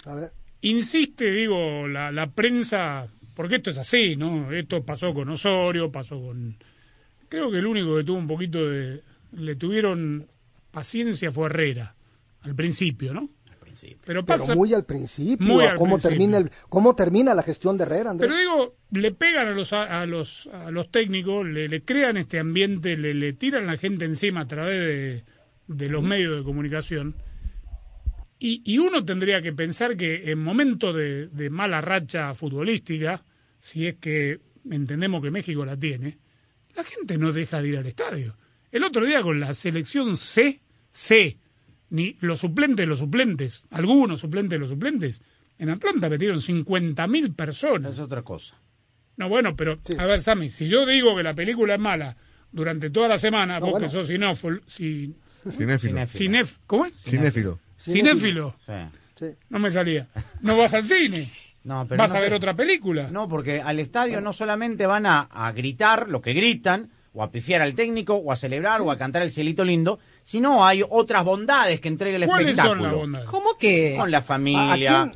[0.06, 0.32] A ver.
[0.62, 4.52] Insiste, digo, la, la prensa, porque esto es así, ¿no?
[4.52, 6.58] Esto pasó con Osorio, pasó con...
[7.30, 9.02] Creo que el único que tuvo un poquito de...
[9.34, 10.28] Le tuvieron
[10.72, 11.96] paciencia fue Herrera,
[12.42, 13.30] al principio, ¿no?
[14.06, 14.46] Pero pasa...
[14.48, 16.10] Pero muy al principio, Muy a al cómo principio.
[16.18, 18.30] termina el, cómo termina la gestión de Herrera, Andrés.
[18.30, 22.40] Pero digo, le pegan a los a, los a los técnicos, le, le crean este
[22.40, 25.24] ambiente, le, le tiran la gente encima a través de,
[25.68, 27.16] de los medios de comunicación.
[28.40, 33.24] Y, y uno tendría que pensar que en momentos de, de mala racha futbolística,
[33.60, 36.18] si es que entendemos que México la tiene,
[36.76, 38.38] la gente no deja de ir al estadio.
[38.72, 40.62] El otro día con la selección C,
[40.92, 41.38] C,
[41.90, 45.22] ni los suplentes de los suplentes, algunos suplentes de los suplentes,
[45.58, 47.94] en Atlanta metieron 50.000 personas.
[47.94, 48.56] Es otra cosa.
[49.18, 52.16] No, bueno, pero a ver, Sammy, si yo digo que la película es mala
[52.52, 53.88] durante toda la semana, No, vos bueno.
[53.88, 55.14] que sos sinófilo, si,
[55.52, 56.00] Cinéfilo.
[56.02, 56.94] cinef- ¿cómo es?
[57.02, 57.60] Cinéfilo.
[57.78, 58.56] Cinéfilo.
[58.66, 59.26] Sí.
[59.50, 60.08] No me salía.
[60.42, 61.30] No vas al cine.
[61.66, 62.36] No, pero vas no a ver sé.
[62.36, 63.10] otra película.
[63.12, 67.32] No, porque al estadio no solamente van a, a gritar lo que gritan, o a
[67.32, 71.24] pifiar al técnico, o a celebrar, o a cantar el cielito lindo, sino hay otras
[71.24, 72.84] bondades que entrega el ¿Cuáles son espectáculo.
[72.88, 73.28] las bondades?
[73.30, 73.96] ¿Cómo que?
[73.98, 75.12] Con la ¿A familia,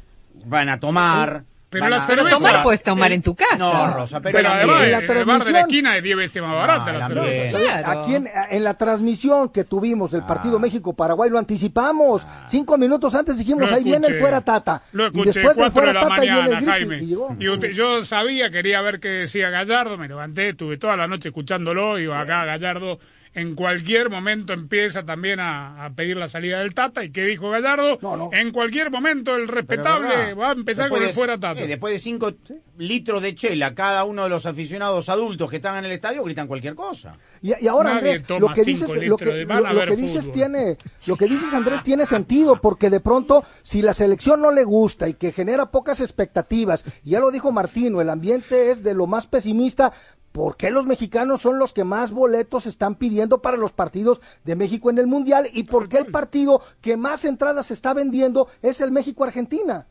[0.45, 1.43] van a tomar.
[1.69, 3.57] Pero la a- cerveza- tomar puedes tomar en tu casa.
[3.57, 4.91] No, Rosa, pero, Pero, además, ambiente.
[4.91, 7.49] la el bar de la transmisión- esquina es 10 veces más barata la ambiente.
[7.51, 7.59] cerveza.
[7.81, 7.99] Claro.
[7.99, 12.27] Aquí en, en la transmisión que tuvimos del partido México-Paraguay lo anticipamos.
[12.47, 14.83] Cinco minutos antes dijimos, Lo ahí viene el fuera Tata.
[14.91, 16.97] Lo y escuché, después del 4 fuera de la Tata viene mañana, el grito Jaime.
[16.97, 17.35] y llegó.
[17.39, 21.29] Y usted- yo sabía, quería ver qué decía Gallardo, me levanté, estuve toda la noche
[21.29, 22.99] escuchándolo, y acá Gallardo
[23.35, 27.49] en cualquier momento empieza también a, a pedir la salida del Tata, y ¿qué dijo
[27.49, 27.97] Gallardo?
[28.31, 30.37] En cualquier momento el respetable verdad.
[30.37, 31.59] va a empezar con el de- fuera Tata.
[31.61, 32.31] eh, después de cinco
[32.77, 36.47] litros de chela, cada uno de los aficionados adultos que están en el estadio gritan
[36.47, 37.17] cualquier cosa.
[37.41, 39.73] Y, y ahora Nadie Andrés, lo que dices, lo litros que, de- van lo- a
[39.73, 40.33] lo ver que dices fútbol.
[40.33, 40.77] tiene,
[41.07, 45.07] lo que dices Andrés tiene sentido porque de pronto si la selección no le gusta
[45.09, 49.27] y que genera pocas expectativas, ya lo dijo Martino, el ambiente es de lo más
[49.27, 49.91] pesimista.
[50.33, 54.55] ¿Por qué los mexicanos son los que más boletos están pidiendo para los partidos de
[54.55, 55.47] México en el Mundial?
[55.53, 59.85] ¿Y por qué el partido que más entradas está vendiendo es el México-Argentina?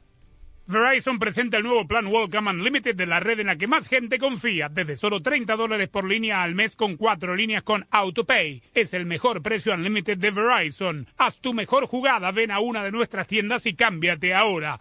[0.66, 4.18] Verizon presenta el nuevo plan Welcome Unlimited de la red en la que más gente
[4.18, 8.62] confía, desde solo 30 dólares por línea al mes con cuatro líneas con AutoPay.
[8.74, 11.06] Es el mejor precio Unlimited de Verizon.
[11.18, 14.80] Haz tu mejor jugada, ven a una de nuestras tiendas y cámbiate ahora.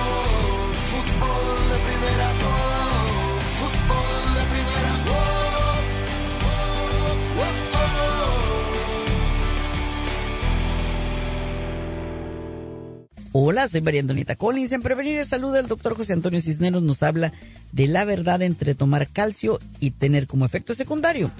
[13.33, 14.73] Hola, soy María Antonieta Collins.
[14.73, 17.31] En Prevenir y Salud, el doctor José Antonio Cisneros nos habla
[17.71, 21.31] de la verdad entre tomar calcio y tener como efecto secundario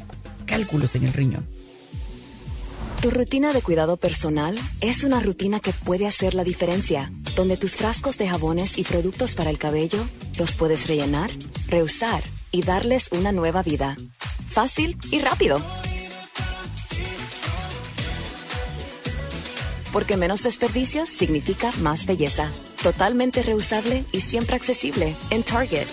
[0.46, 1.46] cálculos en el riñón.
[3.02, 7.76] Tu rutina de cuidado personal es una rutina que puede hacer la diferencia, donde tus
[7.76, 10.00] frascos de jabones y productos para el cabello
[10.40, 11.30] los puedes rellenar,
[11.68, 13.98] reusar y darles una nueva vida.
[14.48, 15.60] Fácil y rápido.
[19.92, 22.52] Porque menos desperdicios significa más belleza.
[22.82, 25.88] Totalmente reusable y siempre accesible en Target.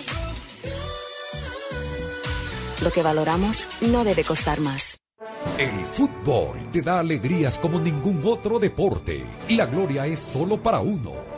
[2.81, 4.97] Lo que valoramos no debe costar más.
[5.57, 9.25] El fútbol te da alegrías como ningún otro deporte.
[9.49, 11.13] La gloria es solo para uno,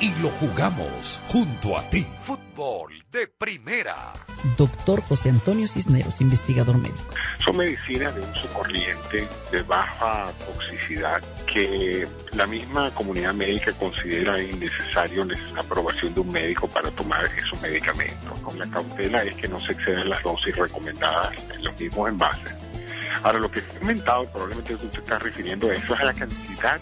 [0.00, 2.06] y lo jugamos junto a ti.
[2.22, 4.12] Fútbol de primera.
[4.56, 7.14] Doctor José Antonio Cisneros, investigador médico.
[7.44, 15.24] Son medicinas de uso corriente, de baja toxicidad, que la misma comunidad médica considera innecesario
[15.24, 18.38] la aprobación de un médico para tomar esos medicamentos.
[18.40, 22.54] Con la cautela es que no se excedan las dosis recomendadas en los mismos envases.
[23.22, 26.80] Ahora, lo que he comentado, probablemente usted está refiriendo a eso, es a la cantidad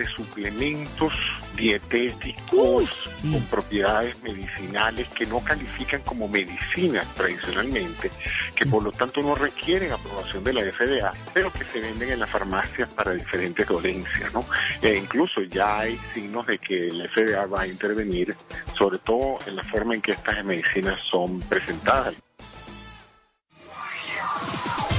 [0.00, 1.12] de suplementos
[1.56, 8.10] dietéticos con propiedades medicinales que no califican como medicinas tradicionalmente,
[8.54, 12.20] que por lo tanto no requieren aprobación de la FDA, pero que se venden en
[12.20, 14.42] las farmacias para diferentes dolencias, ¿no?
[14.80, 18.34] E incluso ya hay signos de que la FDA va a intervenir,
[18.78, 22.14] sobre todo en la forma en que estas medicinas son presentadas.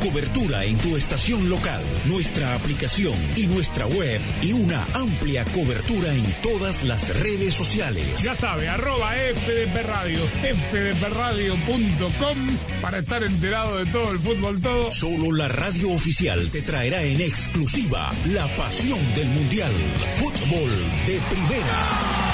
[0.00, 6.24] cobertura en tu estación local, nuestra aplicación y nuestra web y una amplia cobertura en
[6.42, 8.22] todas las redes sociales.
[8.22, 10.20] Ya sabe, arroba FDP Radio,
[10.70, 12.38] fdpradio.com
[12.82, 14.92] para estar enterado de todo el fútbol, todo.
[14.92, 19.72] Solo la radio oficial te traerá en exclusiva la pasión del Mundial.
[20.16, 20.70] Fútbol
[21.06, 22.33] de primera.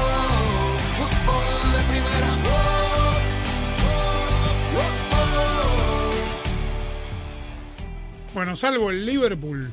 [8.41, 9.71] Bueno, salvo el Liverpool,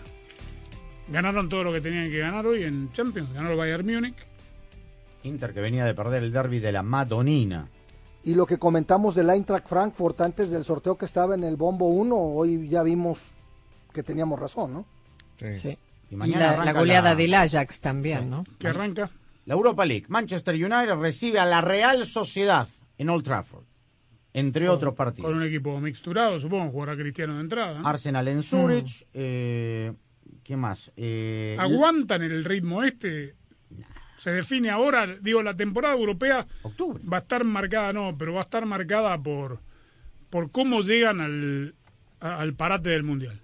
[1.10, 3.32] ganaron todo lo que tenían que ganar hoy en Champions.
[3.32, 4.14] Ganó el Bayern Múnich.
[5.22, 7.70] Inter que venía de perder el derby de la Madonina.
[8.24, 11.86] Y lo que comentamos del Eintracht Frankfurt antes del sorteo que estaba en el Bombo
[11.86, 13.22] 1, hoy ya vimos
[13.94, 14.86] que teníamos razón, ¿no?
[15.38, 15.78] Sí.
[16.10, 18.44] Y, mañana la, goleada del Ajax también, ¿no?
[18.58, 19.10] Que arranca.
[19.46, 20.04] La Europa League.
[20.08, 23.67] Manchester United recibe a la Real Sociedad en Old Trafford
[24.38, 25.30] entre otros partidos.
[25.30, 27.80] Con un equipo mixturado, supongo, jugará Cristiano de entrada.
[27.84, 29.92] Arsenal en Zurich, eh,
[30.44, 30.92] ¿qué más?
[30.96, 33.34] Eh, ¿Aguantan el ritmo este?
[34.16, 37.02] Se define ahora, digo, la temporada europea Octubre.
[37.10, 39.60] va a estar marcada, no, pero va a estar marcada por,
[40.30, 41.74] por cómo llegan al,
[42.20, 43.40] al parate del Mundial.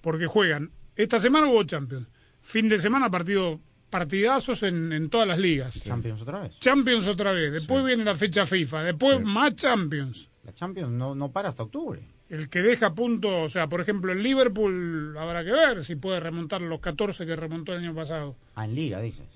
[0.00, 2.08] Porque juegan, esta semana hubo Champions,
[2.40, 3.60] fin de semana partido
[3.92, 5.78] partidazos en, en todas las ligas.
[5.78, 6.58] Champions otra vez.
[6.58, 7.52] Champions otra vez.
[7.52, 8.84] Después viene la fecha FIFA.
[8.84, 10.30] Después más Champions.
[10.44, 12.00] La Champions no, no para hasta octubre.
[12.30, 16.18] El que deja punto, o sea, por ejemplo, el Liverpool habrá que ver si puede
[16.20, 18.34] remontar los 14 que remontó el año pasado.
[18.54, 19.28] Ah, en Liga, dices.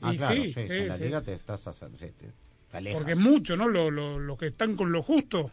[0.00, 1.68] Ah, claro, sí, en la Liga te estás
[2.92, 3.68] Porque es mucho, ¿no?
[3.68, 5.52] Los lo, lo que están con lo justo.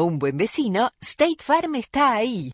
[0.00, 2.52] Un buen vecino, State Farm está ahí.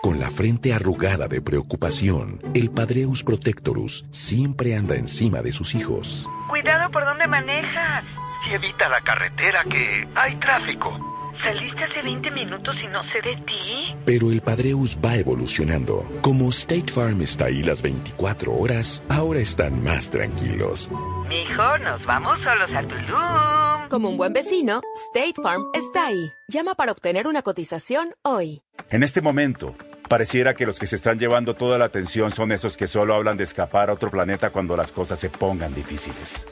[0.00, 6.30] Con la frente arrugada de preocupación, el Padreus Protectorus siempre anda encima de sus hijos.
[6.48, 8.04] Cuidado por donde manejas.
[8.48, 11.17] Y evita la carretera que hay tráfico.
[11.34, 13.94] Saliste hace 20 minutos y no sé de ti.
[14.04, 16.04] Pero el Padreus va evolucionando.
[16.22, 20.90] Como State Farm está ahí las 24 horas, ahora están más tranquilos.
[21.28, 23.88] Mijo, nos vamos solos a Tulum.
[23.88, 24.80] Como un buen vecino,
[25.12, 26.32] State Farm está ahí.
[26.48, 28.62] Llama para obtener una cotización hoy.
[28.90, 29.74] En este momento,
[30.08, 33.36] pareciera que los que se están llevando toda la atención son esos que solo hablan
[33.36, 36.46] de escapar a otro planeta cuando las cosas se pongan difíciles.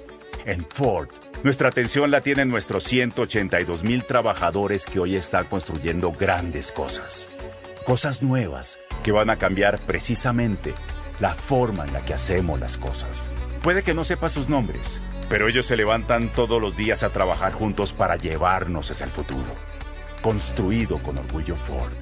[0.47, 1.09] En Ford,
[1.42, 7.28] nuestra atención la tienen nuestros 182 mil trabajadores que hoy están construyendo grandes cosas.
[7.84, 10.72] Cosas nuevas que van a cambiar precisamente
[11.18, 13.28] la forma en la que hacemos las cosas.
[13.61, 17.53] Puede que no sepa sus nombres, pero ellos se levantan todos los días a trabajar
[17.53, 19.53] juntos para llevarnos hacia el futuro.
[20.22, 21.92] Construido con orgullo Ford.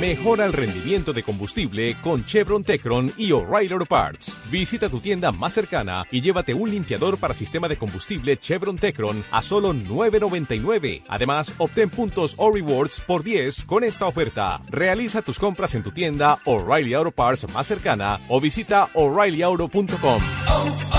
[0.00, 4.40] Mejora el rendimiento de combustible con Chevron Tecron y O'Reilly Auto Parts.
[4.48, 9.24] Visita tu tienda más cercana y llévate un limpiador para sistema de combustible Chevron Tecron
[9.32, 11.02] a solo $9.99.
[11.08, 14.60] Además, obtén puntos o rewards por 10 con esta oferta.
[14.68, 20.22] Realiza tus compras en tu tienda O'Reilly Auto Parts más cercana o visita o'ReillyAuto.com.
[20.46, 20.98] Auto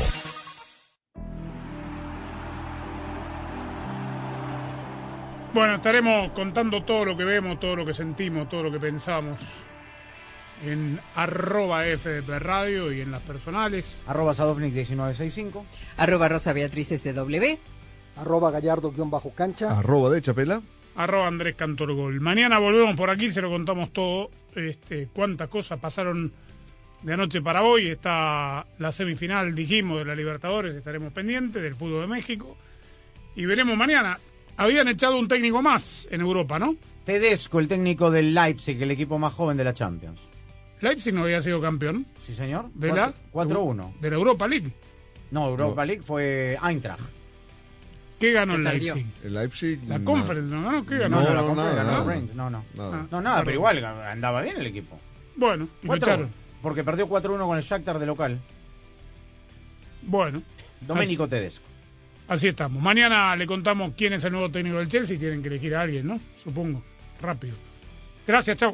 [5.53, 9.37] Bueno, estaremos contando todo lo que vemos, todo lo que sentimos, todo lo que pensamos
[10.65, 14.01] en arroba FDP Radio y en las personales.
[14.07, 15.65] Arroba Sadovnik 1965.
[15.97, 17.57] Arroba Rosa Beatriz SW.
[18.15, 19.77] Arroba Gallardo-cancha.
[19.77, 20.61] Arroba de Chapela.
[20.95, 22.21] Arroba Andrés Cantorgol.
[22.21, 24.29] Mañana volvemos por aquí, se lo contamos todo.
[24.55, 26.31] Este, cuántas cosas pasaron
[27.01, 32.01] de anoche para hoy está la semifinal, dijimos, de la Libertadores, estaremos pendientes del fútbol
[32.01, 32.55] de México.
[33.35, 34.17] Y veremos mañana.
[34.61, 36.75] Habían echado un técnico más en Europa, ¿no?
[37.03, 40.19] Tedesco, el técnico del Leipzig, el equipo más joven de la Champions.
[40.81, 42.05] Leipzig no había sido campeón.
[42.23, 42.69] Sí, señor.
[42.75, 43.11] ¿De la?
[43.33, 43.99] 4-1.
[43.99, 44.71] De la Europa League.
[45.31, 47.01] No, Europa League fue Eintracht.
[48.19, 48.63] ¿Qué ganó el.
[48.63, 49.07] Leipzig?
[49.23, 49.79] El Leipzig.
[49.87, 50.05] La no.
[50.05, 50.71] Conference, ¿no?
[50.71, 50.85] ¿no?
[50.85, 51.21] ¿Qué ganó?
[51.21, 52.33] No, no, No, la no, Conference nada, ganó nada.
[52.35, 52.65] No, no.
[52.75, 53.07] Nada.
[53.09, 54.99] No, nada, pero igual andaba bien el equipo.
[55.37, 56.29] Bueno, y lo 4-1, echaron.
[56.61, 58.39] Porque perdió 4-1 con el Shakhtar de local.
[60.03, 60.43] Bueno.
[60.81, 61.65] Doménico Tedesco.
[62.31, 62.81] Así estamos.
[62.81, 65.19] Mañana le contamos quién es el nuevo técnico del Chelsea.
[65.19, 66.17] Tienen que elegir a alguien, ¿no?
[66.41, 66.81] Supongo.
[67.21, 67.55] Rápido.
[68.25, 68.73] Gracias, chao.